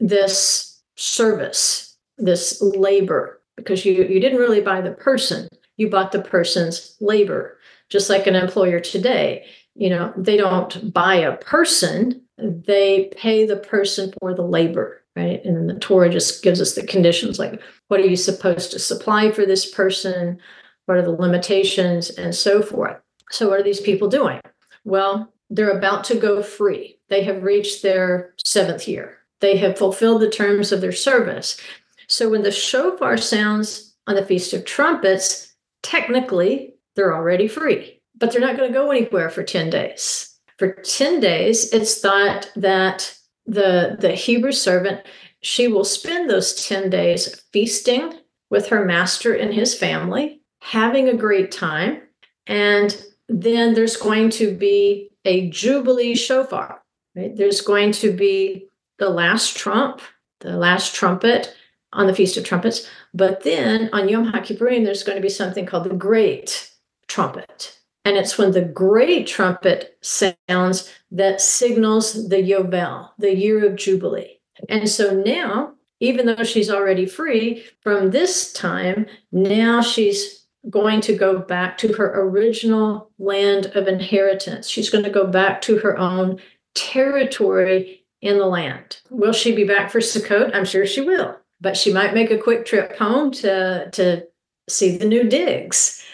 [0.00, 6.22] this service, this labor, because you, you didn't really buy the person, you bought the
[6.22, 7.58] person's labor.
[7.90, 13.56] Just like an employer today, you know, they don't buy a person, they pay the
[13.56, 15.44] person for the labor, right?
[15.44, 19.30] And the Torah just gives us the conditions like what are you supposed to supply
[19.30, 20.38] for this person?
[20.86, 22.96] What are the limitations and so forth?
[23.30, 24.40] So, what are these people doing?
[24.84, 26.98] Well, they're about to go free.
[27.08, 29.18] They have reached their seventh year.
[29.40, 31.60] They have fulfilled the terms of their service.
[32.08, 38.32] So when the shofar sounds on the Feast of Trumpets, technically they're already free, but
[38.32, 40.30] they're not going to go anywhere for 10 days.
[40.58, 45.00] For 10 days, it's thought that the, the Hebrew servant,
[45.40, 48.14] she will spend those 10 days feasting
[48.50, 52.02] with her master and his family, having a great time.
[52.46, 56.82] And then there's going to be a Jubilee shofar.
[57.16, 57.34] Right?
[57.34, 60.00] There's going to be the last trump,
[60.40, 61.54] the last trumpet
[61.94, 62.88] on the Feast of Trumpets.
[63.14, 66.70] But then on Yom HaKippurim, there's going to be something called the Great
[67.08, 67.78] Trumpet.
[68.04, 74.40] And it's when the great trumpet sounds that signals the Yobel, the year of Jubilee.
[74.68, 81.16] And so now, even though she's already free from this time, now she's going to
[81.16, 84.68] go back to her original land of inheritance.
[84.68, 86.40] She's going to go back to her own
[86.74, 88.98] territory in the land.
[89.10, 90.54] Will she be back for Sukkot?
[90.54, 94.22] I'm sure she will, but she might make a quick trip home to, to
[94.68, 96.04] see the new digs.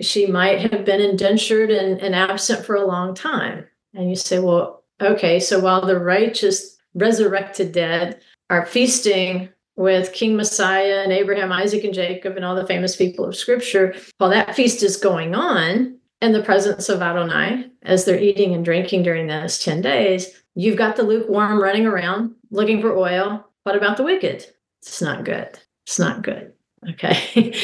[0.00, 3.66] she might have been indentured and, and absent for a long time.
[3.94, 10.36] And you say, well, okay, so while the righteous resurrected dead are feasting with King
[10.36, 14.54] Messiah and Abraham, Isaac, and Jacob, and all the famous people of Scripture, while that
[14.54, 19.26] feast is going on in the presence of Adonai, as they're eating and drinking during
[19.26, 23.44] those 10 days, you've got the lukewarm running around looking for oil.
[23.64, 24.46] What about the wicked?
[24.82, 25.58] It's not good.
[25.86, 26.52] It's not good.
[26.90, 27.54] Okay.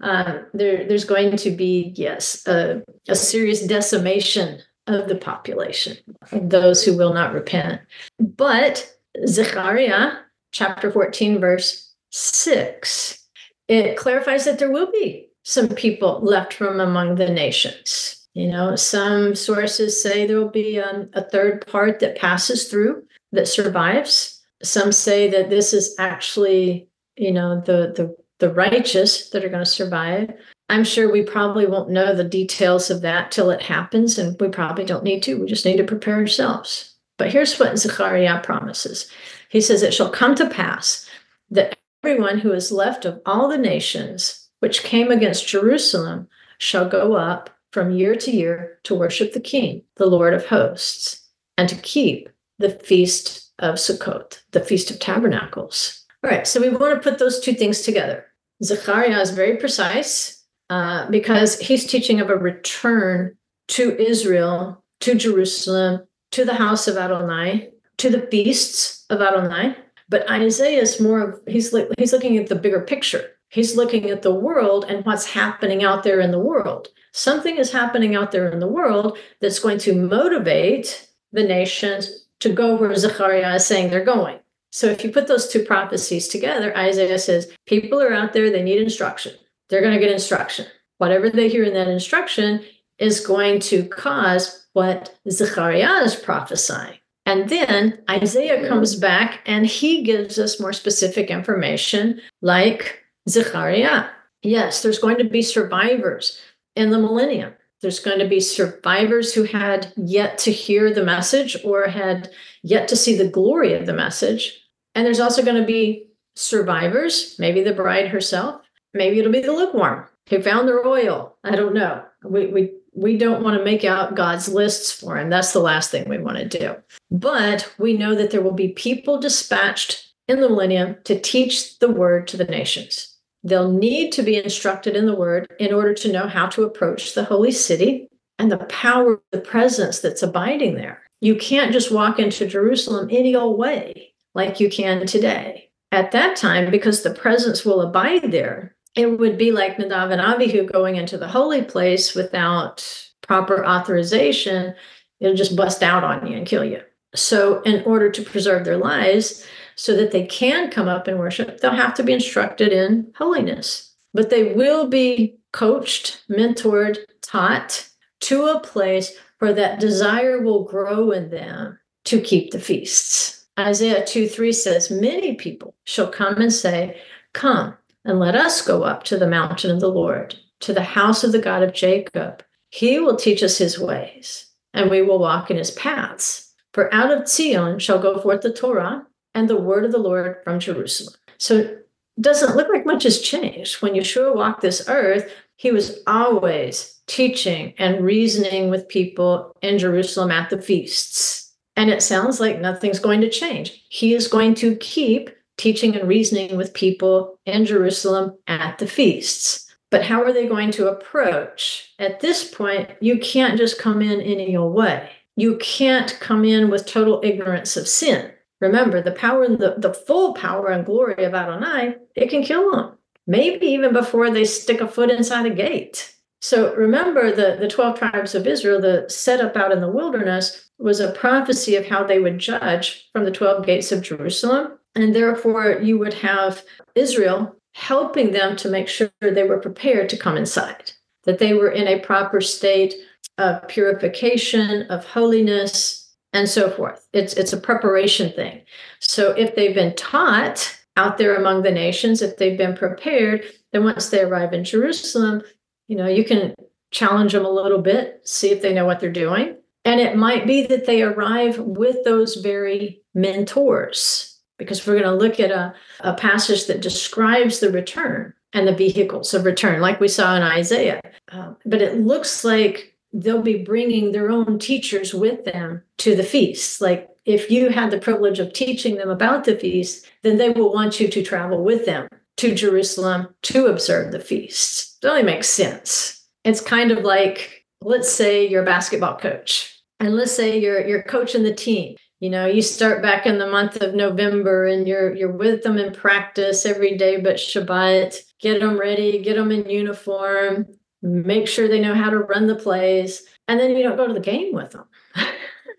[0.00, 5.96] uh, there, there's going to be, yes, a, a serious decimation of the population,
[6.32, 7.80] of those who will not repent.
[8.18, 8.90] But
[9.26, 10.12] Zechariah
[10.52, 13.26] chapter 14, verse 6,
[13.68, 18.28] it clarifies that there will be some people left from among the nations.
[18.34, 23.02] You know, some sources say there will be um, a third part that passes through
[23.32, 24.37] that survives.
[24.62, 29.64] Some say that this is actually, you know, the the the righteous that are going
[29.64, 30.32] to survive.
[30.68, 34.48] I'm sure we probably won't know the details of that till it happens, and we
[34.48, 35.40] probably don't need to.
[35.40, 36.94] We just need to prepare ourselves.
[37.16, 39.10] But here's what Zechariah promises
[39.50, 41.08] He says, It shall come to pass
[41.50, 47.14] that everyone who is left of all the nations which came against Jerusalem shall go
[47.14, 51.76] up from year to year to worship the King, the Lord of hosts, and to
[51.76, 56.04] keep the feast of Sukkot, the Feast of Tabernacles.
[56.24, 58.26] All right, so we want to put those two things together.
[58.62, 63.36] Zechariah is very precise uh, because he's teaching of a return
[63.68, 69.76] to Israel, to Jerusalem, to the house of Adonai, to the feasts of Adonai.
[70.08, 73.30] But Isaiah is more of he's he's looking at the bigger picture.
[73.50, 76.88] He's looking at the world and what's happening out there in the world.
[77.12, 82.52] Something is happening out there in the world that's going to motivate the nations to
[82.52, 84.38] go where Zechariah is saying they're going.
[84.70, 88.62] So if you put those two prophecies together, Isaiah says, people are out there, they
[88.62, 89.34] need instruction.
[89.68, 90.66] They're going to get instruction.
[90.98, 92.64] Whatever they hear in that instruction
[92.98, 96.98] is going to cause what Zechariah is prophesying.
[97.26, 104.06] And then Isaiah comes back and he gives us more specific information, like Zechariah.
[104.42, 106.40] Yes, there's going to be survivors
[106.74, 107.54] in the millennium.
[107.80, 112.30] There's going to be survivors who had yet to hear the message or had
[112.62, 114.60] yet to see the glory of the message.
[114.94, 118.62] And there's also going to be survivors, maybe the bride herself,
[118.94, 121.36] maybe it'll be the lukewarm who found their oil.
[121.44, 122.04] I don't know.
[122.24, 125.30] We, we, we don't want to make out God's lists for him.
[125.30, 126.76] That's the last thing we want to do.
[127.10, 131.88] But we know that there will be people dispatched in the millennium to teach the
[131.88, 133.17] word to the nations.
[133.48, 137.14] They'll need to be instructed in the word in order to know how to approach
[137.14, 138.08] the holy city
[138.38, 141.02] and the power, the presence that's abiding there.
[141.20, 145.70] You can't just walk into Jerusalem any old way like you can today.
[145.90, 150.20] At that time, because the presence will abide there, it would be like Nadav and
[150.20, 152.86] Abihu going into the holy place without
[153.22, 154.74] proper authorization.
[155.20, 156.82] It'll just bust out on you and kill you.
[157.14, 159.46] So, in order to preserve their lives,
[159.78, 163.94] so that they can come up and worship, they'll have to be instructed in holiness.
[164.12, 167.88] But they will be coached, mentored, taught
[168.22, 173.46] to a place where that desire will grow in them to keep the feasts.
[173.56, 177.00] Isaiah 2 3 says, Many people shall come and say,
[177.32, 181.22] Come and let us go up to the mountain of the Lord, to the house
[181.22, 182.42] of the God of Jacob.
[182.70, 186.52] He will teach us his ways, and we will walk in his paths.
[186.72, 189.06] For out of Zion shall go forth the Torah
[189.38, 191.14] and the word of the Lord from Jerusalem.
[191.38, 191.88] So it
[192.20, 193.80] doesn't look like much has changed.
[193.80, 200.32] When Yeshua walked this earth, he was always teaching and reasoning with people in Jerusalem
[200.32, 201.54] at the feasts.
[201.76, 203.84] And it sounds like nothing's going to change.
[203.88, 209.72] He is going to keep teaching and reasoning with people in Jerusalem at the feasts.
[209.90, 211.94] But how are they going to approach?
[212.00, 215.10] At this point, you can't just come in any old way.
[215.36, 218.32] You can't come in with total ignorance of sin.
[218.60, 222.70] Remember, the power and the, the full power and glory of Adonai, it can kill
[222.72, 222.98] them.
[223.26, 226.14] Maybe even before they stick a foot inside a gate.
[226.40, 231.00] So remember the, the 12 tribes of Israel, the setup out in the wilderness was
[231.00, 234.78] a prophecy of how they would judge from the 12 gates of Jerusalem.
[234.94, 236.62] And therefore, you would have
[236.94, 240.92] Israel helping them to make sure they were prepared to come inside,
[241.24, 242.94] that they were in a proper state
[243.36, 247.08] of purification, of holiness, and so forth.
[247.12, 248.62] It's it's a preparation thing.
[249.00, 253.84] So if they've been taught out there among the nations, if they've been prepared, then
[253.84, 255.42] once they arrive in Jerusalem,
[255.86, 256.54] you know, you can
[256.90, 259.56] challenge them a little bit, see if they know what they're doing.
[259.84, 265.14] And it might be that they arrive with those very mentors, because we're going to
[265.14, 270.00] look at a, a passage that describes the return and the vehicles of return, like
[270.00, 271.00] we saw in Isaiah.
[271.30, 276.22] Uh, but it looks like they'll be bringing their own teachers with them to the
[276.22, 276.80] feast.
[276.80, 280.72] Like if you had the privilege of teaching them about the feast, then they will
[280.72, 285.04] want you to travel with them to Jerusalem to observe the feast.
[285.04, 286.26] It only makes sense.
[286.44, 291.02] It's kind of like, let's say you're a basketball coach, and let's say you're you're
[291.02, 291.96] coaching the team.
[292.20, 295.78] You know, you start back in the month of November and you're you're with them
[295.78, 298.16] in practice every day but Shabbat.
[298.40, 300.66] Get them ready, get them in uniform,
[301.02, 304.14] make sure they know how to run the plays, and then you don't go to
[304.14, 304.84] the game with them.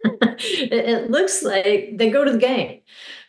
[0.04, 2.82] it, it, looks like they go to the game.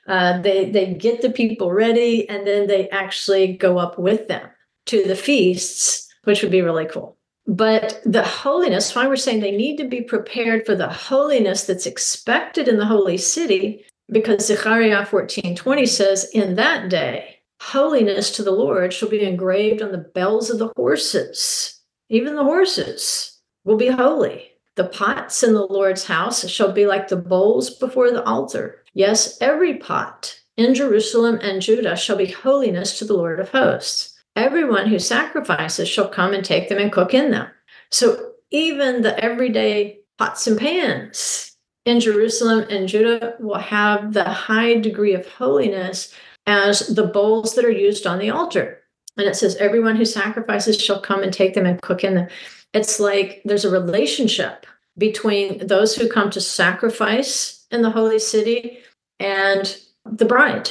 [0.07, 4.49] Uh, they they get the people ready, and then they actually go up with them
[4.87, 7.17] to the feasts, which would be really cool.
[7.47, 11.87] But the holiness, why we're saying they need to be prepared for the holiness that's
[11.87, 18.43] expected in the holy city, because Zechariah 14 20 says, In that day, holiness to
[18.43, 21.80] the Lord shall be engraved on the bells of the horses.
[22.11, 24.51] Even the horses will be holy.
[24.75, 28.83] The pots in the Lord's house shall be like the bowls before the altar.
[28.95, 34.19] Yes, every pot in Jerusalem and Judah shall be holiness to the Lord of hosts.
[34.35, 37.49] Everyone who sacrifices shall come and take them and cook in them.
[37.91, 44.75] So even the everyday pots and pans in Jerusalem and Judah will have the high
[44.75, 46.13] degree of holiness
[46.47, 48.80] as the bowls that are used on the altar.
[49.21, 52.29] And it says, everyone who sacrifices shall come and take them and cook in them.
[52.73, 54.65] It's like there's a relationship
[54.97, 58.79] between those who come to sacrifice in the holy city
[59.19, 60.71] and the bride,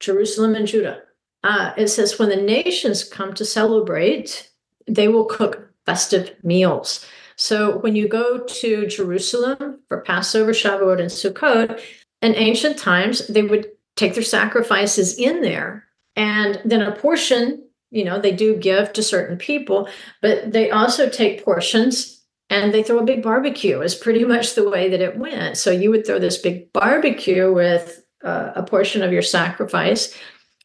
[0.00, 1.02] Jerusalem and Judah.
[1.44, 4.50] Uh, it says, when the nations come to celebrate,
[4.86, 7.04] they will cook festive meals.
[7.36, 11.78] So when you go to Jerusalem for Passover, Shavuot, and Sukkot,
[12.22, 15.84] in ancient times, they would take their sacrifices in there.
[16.16, 19.88] And then a portion you know they do give to certain people
[20.20, 22.20] but they also take portions
[22.50, 25.56] and they throw a big barbecue is pretty much the way that it went.
[25.56, 30.14] So you would throw this big barbecue with uh, a portion of your sacrifice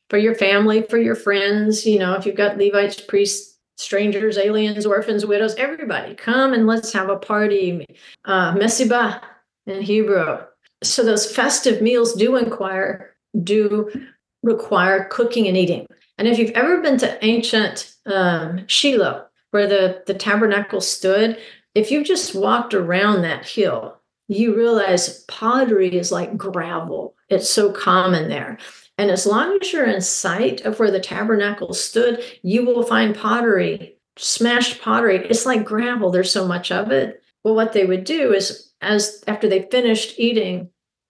[0.10, 4.86] for your family for your friends you know if you've got levites priests strangers aliens
[4.86, 7.86] orphans widows everybody come and let's have a party
[8.26, 9.20] uh, mesibah
[9.68, 10.38] in hebrew.
[10.84, 13.92] So those festive meals do inquire do
[14.42, 15.86] require cooking and eating
[16.18, 21.38] and if you've ever been to ancient um, Shiloh, where the, the tabernacle stood,
[21.76, 23.98] if you've just walked around that hill,
[24.28, 27.16] you realize pottery is like gravel.
[27.30, 28.58] It's so common there.
[28.98, 33.16] And as long as you're in sight of where the tabernacle stood, you will find
[33.16, 35.18] pottery, smashed pottery.
[35.18, 36.10] It's like gravel.
[36.10, 37.22] There's so much of it.
[37.44, 40.70] Well, what they would do is, as after they finished eating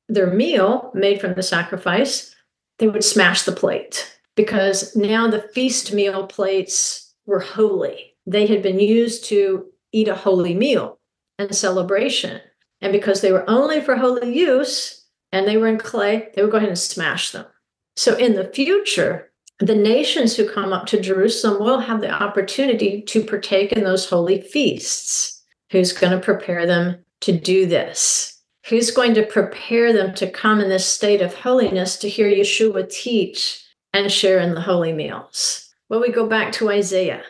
[0.10, 2.36] their meal made from the sacrifice,
[2.78, 8.16] they would smash the plate because now the feast meal plates were holy.
[8.26, 11.00] They had been used to eat a holy meal
[11.40, 12.40] and celebration.
[12.80, 16.52] And because they were only for holy use and they were in clay, they would
[16.52, 17.48] go ahead and smash them.
[17.96, 23.02] So in the future, the nations who come up to Jerusalem will have the opportunity
[23.02, 25.44] to partake in those holy feasts.
[25.72, 28.40] Who's going to prepare them to do this?
[28.68, 32.88] Who's going to prepare them to come in this state of holiness to hear Yeshua
[32.88, 33.64] teach
[33.94, 35.74] and share in the holy meals.
[35.90, 37.24] Well, we go back to Isaiah.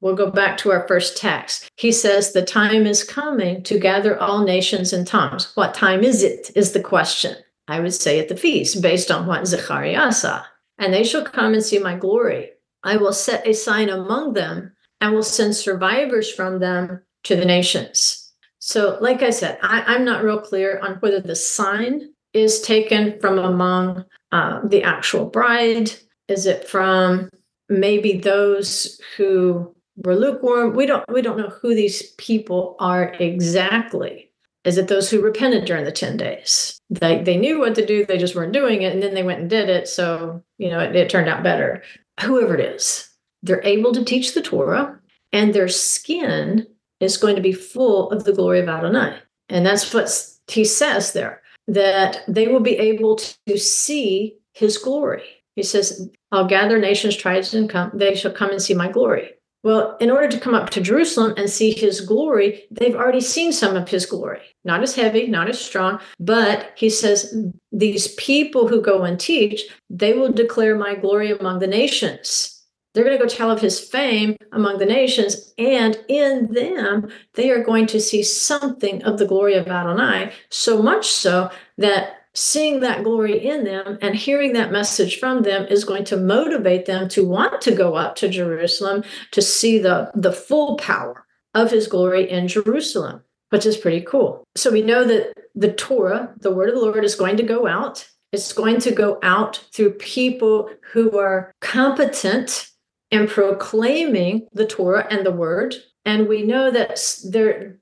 [0.00, 1.70] We'll go back to our first text.
[1.76, 5.50] He says, The time is coming to gather all nations and tongues.
[5.54, 6.50] What time is it?
[6.54, 7.36] Is the question.
[7.66, 10.44] I would say at the feast, based on what Zechariah saw.
[10.78, 12.50] And they shall come and see my glory.
[12.82, 17.46] I will set a sign among them and will send survivors from them to the
[17.46, 18.32] nations.
[18.58, 23.18] So, like I said, I, am not real clear on whether the sign is taken
[23.20, 24.04] from among
[24.34, 25.92] uh, the actual bride
[26.26, 27.30] is it from
[27.68, 30.74] maybe those who were lukewarm?
[30.74, 34.32] We don't we don't know who these people are exactly.
[34.64, 36.80] Is it those who repented during the 10 days?
[36.90, 39.40] They they knew what to do, they just weren't doing it, and then they went
[39.40, 39.86] and did it.
[39.86, 41.82] So, you know, it, it turned out better.
[42.20, 43.08] Whoever it is,
[43.42, 44.98] they're able to teach the Torah,
[45.32, 46.66] and their skin
[46.98, 49.18] is going to be full of the glory of Adonai.
[49.48, 50.10] And that's what
[50.48, 55.24] he says there, that they will be able to see his glory.
[55.56, 59.30] He says, I'll gather nations, tribes, and come, they shall come and see my glory.
[59.62, 63.50] Well, in order to come up to Jerusalem and see his glory, they've already seen
[63.50, 64.40] some of his glory.
[64.62, 67.34] Not as heavy, not as strong, but he says,
[67.72, 72.53] These people who go and teach, they will declare my glory among the nations.
[72.94, 77.50] They're going to go tell of his fame among the nations, and in them, they
[77.50, 82.80] are going to see something of the glory of Adonai, so much so that seeing
[82.80, 87.08] that glory in them and hearing that message from them is going to motivate them
[87.08, 91.24] to want to go up to Jerusalem to see the, the full power
[91.54, 94.44] of his glory in Jerusalem, which is pretty cool.
[94.56, 97.68] So we know that the Torah, the word of the Lord, is going to go
[97.68, 98.08] out.
[98.32, 102.68] It's going to go out through people who are competent
[103.14, 107.00] in proclaiming the Torah and the word and we know that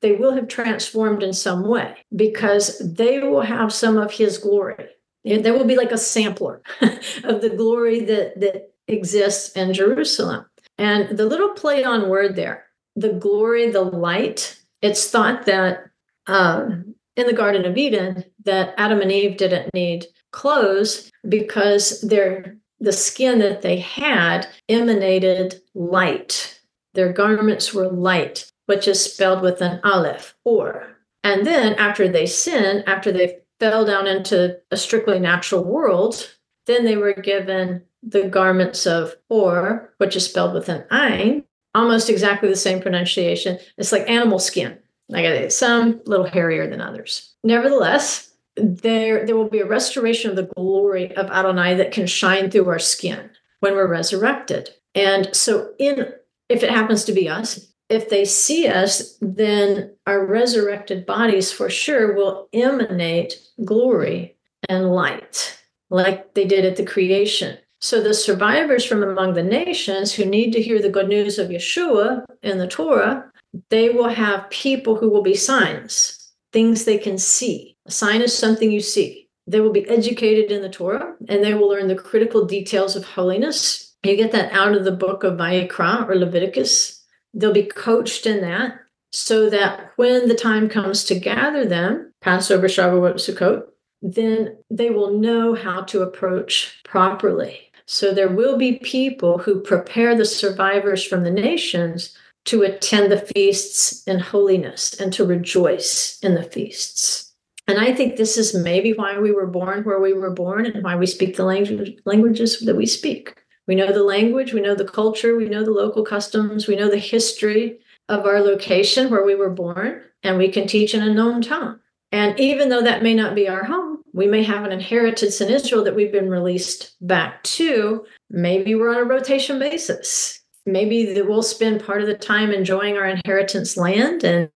[0.01, 4.87] they will have transformed in some way because they will have some of his glory.
[5.25, 6.63] They will be like a sampler
[7.25, 10.47] of the glory that, that exists in Jerusalem.
[10.79, 15.85] And the little play on word there, the glory, the light, it's thought that
[16.27, 22.57] um, in the Garden of Eden, that Adam and Eve didn't need clothes because their
[22.83, 26.63] the skin that they had emanated light
[26.95, 30.97] their garments were light, which is spelled with an aleph, or.
[31.25, 36.35] And then after they sinned, after they fell down into a strictly natural world,
[36.67, 42.11] then they were given the garments of or, which is spelled with an ein, almost
[42.11, 43.59] exactly the same pronunciation.
[43.79, 44.79] It's like animal skin.
[45.09, 47.35] Like some little hairier than others.
[47.45, 52.51] Nevertheless, there there will be a restoration of the glory of Adonai that can shine
[52.51, 53.31] through our skin
[53.61, 54.71] when we're resurrected.
[54.95, 56.13] And so in
[56.49, 61.71] if it happens to be us, if they see us, then our resurrected bodies for
[61.71, 64.37] sure will emanate glory
[64.69, 65.59] and light
[65.91, 67.59] like they did at the creation.
[67.81, 71.49] So the survivors from among the nations who need to hear the good news of
[71.49, 73.31] Yeshua in the Torah,
[73.71, 76.22] they will have people who will be signs,
[76.53, 77.77] things they can see.
[77.87, 79.29] A sign is something you see.
[79.47, 83.05] They will be educated in the Torah and they will learn the critical details of
[83.05, 87.05] holiness you get that out of the book of Vayikra or Leviticus.
[87.35, 88.81] They'll be coached in that
[89.13, 93.65] so that when the time comes to gather them, Passover, Shavuot, Sukkot,
[94.01, 97.71] then they will know how to approach properly.
[97.87, 103.21] So there will be people who prepare the survivors from the nations to attend the
[103.21, 107.33] feasts in holiness and to rejoice in the feasts.
[107.69, 110.83] And I think this is maybe why we were born where we were born and
[110.83, 113.37] why we speak the language, languages that we speak.
[113.69, 116.91] We know the language, we know the culture, we know the local customs, we know
[116.91, 117.79] the history
[118.09, 121.79] of our location where we were born, and we can teach in a known tongue.
[122.11, 125.49] And even though that may not be our home, we may have an inheritance in
[125.49, 128.05] Israel that we've been released back to.
[128.29, 130.42] Maybe we're on a rotation basis.
[130.65, 134.51] Maybe that we'll spend part of the time enjoying our inheritance land, and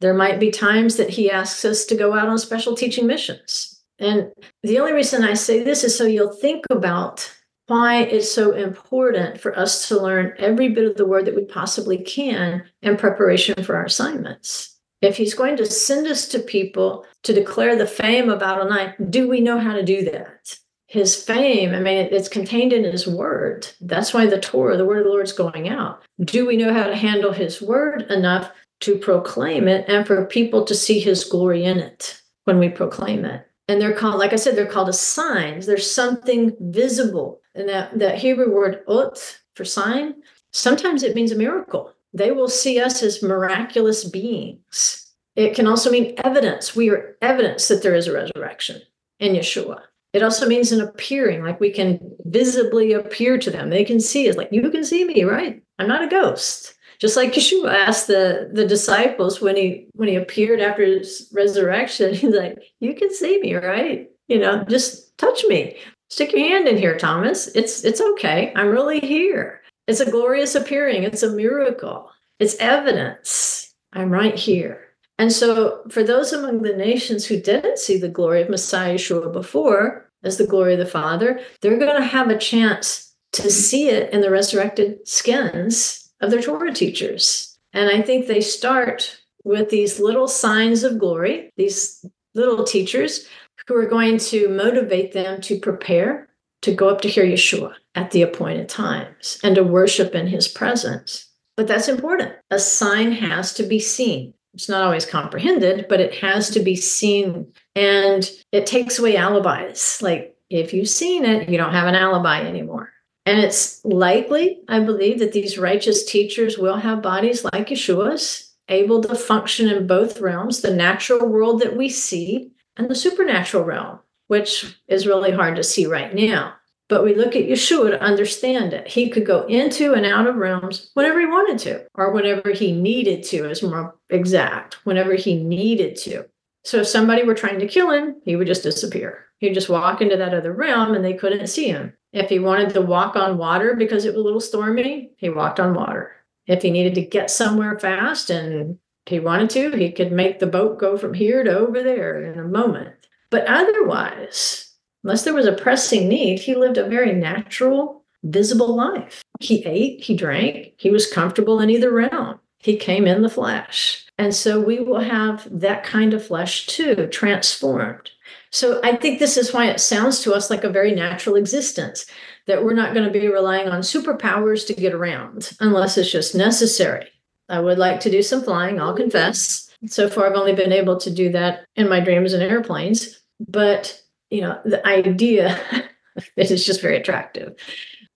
[0.00, 3.82] there might be times that he asks us to go out on special teaching missions.
[3.98, 4.32] And
[4.62, 7.30] the only reason I say this is so you'll think about
[7.66, 11.44] why it's so important for us to learn every bit of the word that we
[11.44, 14.78] possibly can in preparation for our assignments.
[15.00, 19.28] If he's going to send us to people to declare the fame of Adonai, do
[19.28, 20.58] we know how to do that?
[20.92, 23.66] His fame, I mean, it's contained in his word.
[23.80, 26.02] That's why the Torah, the word of the Lord, is going out.
[26.20, 30.66] Do we know how to handle his word enough to proclaim it and for people
[30.66, 33.48] to see his glory in it when we proclaim it?
[33.68, 35.64] And they're called, like I said, they're called as signs.
[35.64, 40.16] There's something visible and that, that Hebrew word ot for sign,
[40.50, 41.94] sometimes it means a miracle.
[42.12, 45.10] They will see us as miraculous beings.
[45.36, 46.76] It can also mean evidence.
[46.76, 48.82] We are evidence that there is a resurrection
[49.18, 49.80] in Yeshua.
[50.12, 53.70] It also means an appearing, like we can visibly appear to them.
[53.70, 55.62] They can see us, like, you can see me, right?
[55.78, 56.74] I'm not a ghost.
[56.98, 62.14] Just like Yeshua asked the, the disciples when he when he appeared after his resurrection,
[62.14, 64.08] he's like, You can see me, right?
[64.28, 65.76] You know, just touch me
[66.12, 70.54] stick your hand in here thomas it's it's okay i'm really here it's a glorious
[70.54, 74.88] appearing it's a miracle it's evidence i'm right here
[75.22, 79.32] and so for those among the nations who didn't see the glory of messiah yeshua
[79.32, 83.88] before as the glory of the father they're going to have a chance to see
[83.88, 89.70] it in the resurrected skins of their torah teachers and i think they start with
[89.70, 92.04] these little signs of glory these
[92.34, 93.28] little teachers
[93.68, 96.28] who are going to motivate them to prepare
[96.62, 100.48] to go up to hear Yeshua at the appointed times and to worship in his
[100.48, 101.28] presence.
[101.56, 102.32] But that's important.
[102.50, 104.34] A sign has to be seen.
[104.54, 107.52] It's not always comprehended, but it has to be seen.
[107.74, 110.02] And it takes away alibis.
[110.02, 112.90] Like if you've seen it, you don't have an alibi anymore.
[113.24, 119.00] And it's likely, I believe, that these righteous teachers will have bodies like Yeshua's, able
[119.02, 124.00] to function in both realms the natural world that we see and the supernatural realm,
[124.28, 126.54] which is really hard to see right now.
[126.88, 128.88] But we look at Yeshua to understand it.
[128.88, 132.72] He could go into and out of realms whenever he wanted to, or whenever he
[132.72, 136.26] needed to, is more exact, whenever he needed to.
[136.64, 139.26] So if somebody were trying to kill him, he would just disappear.
[139.38, 141.94] He'd just walk into that other realm and they couldn't see him.
[142.12, 145.58] If he wanted to walk on water because it was a little stormy, he walked
[145.58, 146.12] on water.
[146.46, 150.46] If he needed to get somewhere fast and he wanted to, he could make the
[150.46, 152.94] boat go from here to over there in a moment.
[153.30, 154.71] But otherwise,
[155.02, 159.22] unless there was a pressing need, he lived a very natural, visible life.
[159.40, 162.38] He ate, he drank, he was comfortable in either realm.
[162.58, 164.06] He came in the flesh.
[164.18, 168.10] And so we will have that kind of flesh too, transformed.
[168.52, 172.06] So I think this is why it sounds to us like a very natural existence,
[172.46, 176.34] that we're not going to be relying on superpowers to get around unless it's just
[176.34, 177.08] necessary.
[177.48, 179.70] I would like to do some flying, I'll confess.
[179.86, 183.20] So far, I've only been able to do that in my dreams and airplanes.
[183.48, 184.01] But,
[184.32, 185.60] you know, the idea
[186.36, 187.54] it is just very attractive.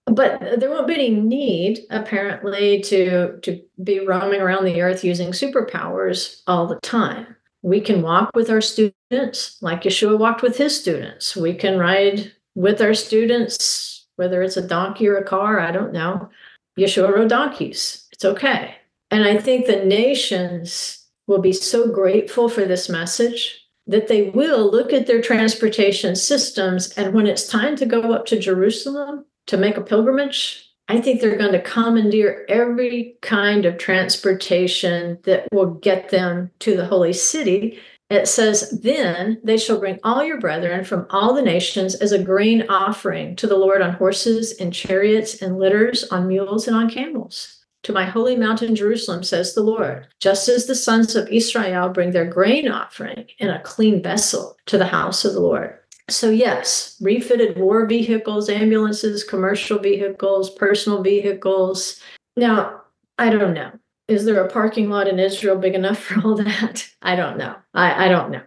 [0.07, 5.33] But there won't be any need, apparently, to, to be roaming around the earth using
[5.33, 7.37] superpowers all the time.
[7.63, 11.37] We can walk with our students like Yeshua walked with his students.
[11.37, 15.93] We can ride with our students, whether it's a donkey or a car, I don't
[15.93, 16.31] know.
[16.79, 18.07] Yeshua rode donkeys.
[18.13, 18.77] It's okay.
[19.11, 24.71] And I think the nations will be so grateful for this message that they will
[24.71, 26.91] look at their transportation systems.
[26.93, 31.21] And when it's time to go up to Jerusalem to make a pilgrimage, I think
[31.21, 37.13] they're going to commandeer every kind of transportation that will get them to the holy
[37.13, 37.81] city.
[38.09, 42.23] It says, Then they shall bring all your brethren from all the nations as a
[42.23, 46.89] grain offering to the Lord on horses and chariots and litters, on mules and on
[46.89, 47.56] camels
[47.87, 52.11] to my holy mountain Jerusalem, says the Lord, just as the sons of Israel bring
[52.11, 55.79] their grain offering in a clean vessel to the house of the Lord.
[56.11, 62.01] So, yes, refitted war vehicles, ambulances, commercial vehicles, personal vehicles.
[62.37, 62.83] Now,
[63.19, 63.71] I don't know.
[64.09, 66.89] Is there a parking lot in Israel big enough for all that?
[67.03, 67.55] I don't know.
[67.73, 68.43] I, I don't know.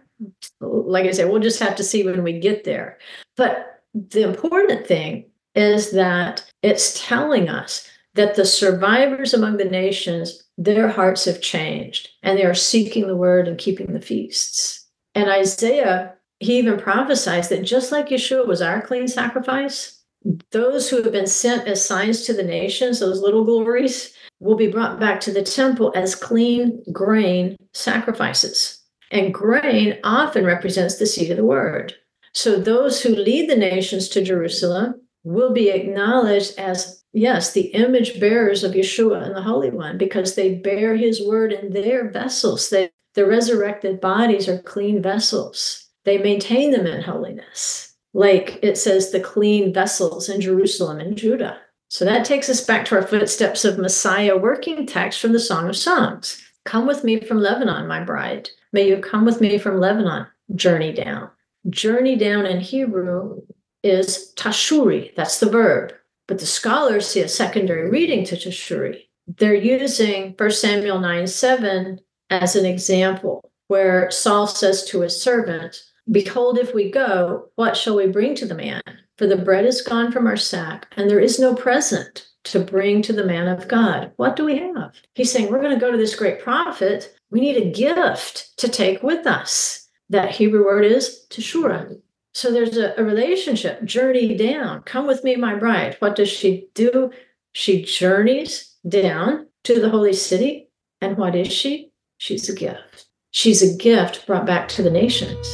[0.60, 2.98] Like I said, we'll just have to see when we get there.
[3.38, 10.42] But the important thing is that it's telling us that the survivors among the nations,
[10.58, 14.88] their hearts have changed and they are seeking the word and keeping the feasts.
[15.14, 20.02] And Isaiah, he even prophesies that just like Yeshua was our clean sacrifice,
[20.50, 24.68] those who have been sent as signs to the nations, those little glories, will be
[24.68, 28.82] brought back to the temple as clean grain sacrifices.
[29.10, 31.94] And grain often represents the seed of the word.
[32.32, 38.20] So those who lead the nations to Jerusalem will be acknowledged as yes, the image
[38.20, 42.70] bearers of Yeshua and the Holy One, because they bear his word in their vessels.
[42.70, 45.88] They, the resurrected bodies are clean vessels.
[46.04, 47.94] They maintain them in holiness.
[48.12, 51.58] Like it says, the clean vessels in Jerusalem and Judah.
[51.88, 55.68] So that takes us back to our footsteps of Messiah working text from the Song
[55.68, 56.40] of Songs.
[56.64, 58.48] Come with me from Lebanon, my bride.
[58.72, 60.26] May you come with me from Lebanon.
[60.54, 61.30] Journey down.
[61.68, 63.42] Journey down in Hebrew
[63.82, 65.14] is tashuri.
[65.16, 65.92] That's the verb.
[66.30, 69.08] But the scholars see a secondary reading to Tashuri.
[69.26, 71.98] They're using 1 Samuel 9 7
[72.30, 77.96] as an example, where Saul says to his servant, Behold, if we go, what shall
[77.96, 78.80] we bring to the man?
[79.18, 83.02] For the bread is gone from our sack, and there is no present to bring
[83.02, 84.12] to the man of God.
[84.14, 84.94] What do we have?
[85.16, 87.12] He's saying, We're going to go to this great prophet.
[87.32, 89.88] We need a gift to take with us.
[90.10, 92.00] That Hebrew word is teshura.
[92.32, 94.82] So there's a, a, relationship, journey down.
[94.82, 95.96] Come with me, my bride.
[95.98, 97.10] What does she do?
[97.52, 100.68] She journeys down to the holy city.
[101.00, 101.92] And what is she?
[102.18, 103.06] She's a gift.
[103.32, 105.48] She's a gift brought back to the nations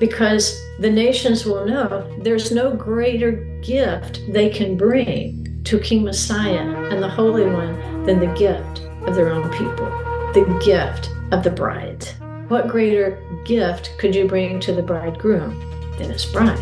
[0.00, 6.66] because the nations will know there's no greater gift they can bring to King Messiah
[6.90, 9.86] and the Holy One than the gift of their own people,
[10.34, 12.04] the gift of the bride.
[12.48, 15.71] What greater gift could you bring to the bridegroom?
[16.02, 16.58] Dennis Bryant.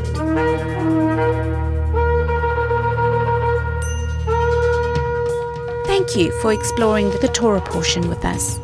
[5.87, 8.59] Thank you for exploring the Torah portion with us.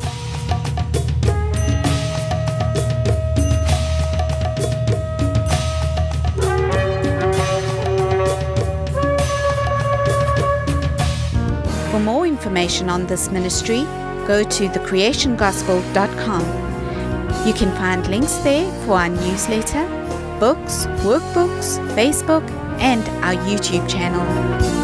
[11.91, 13.81] For more information on this ministry,
[14.27, 17.47] go to thecreationgospel.com.
[17.47, 19.96] You can find links there for our newsletter
[20.39, 22.47] books, workbooks, Facebook,
[22.79, 24.76] and our YouTube channel.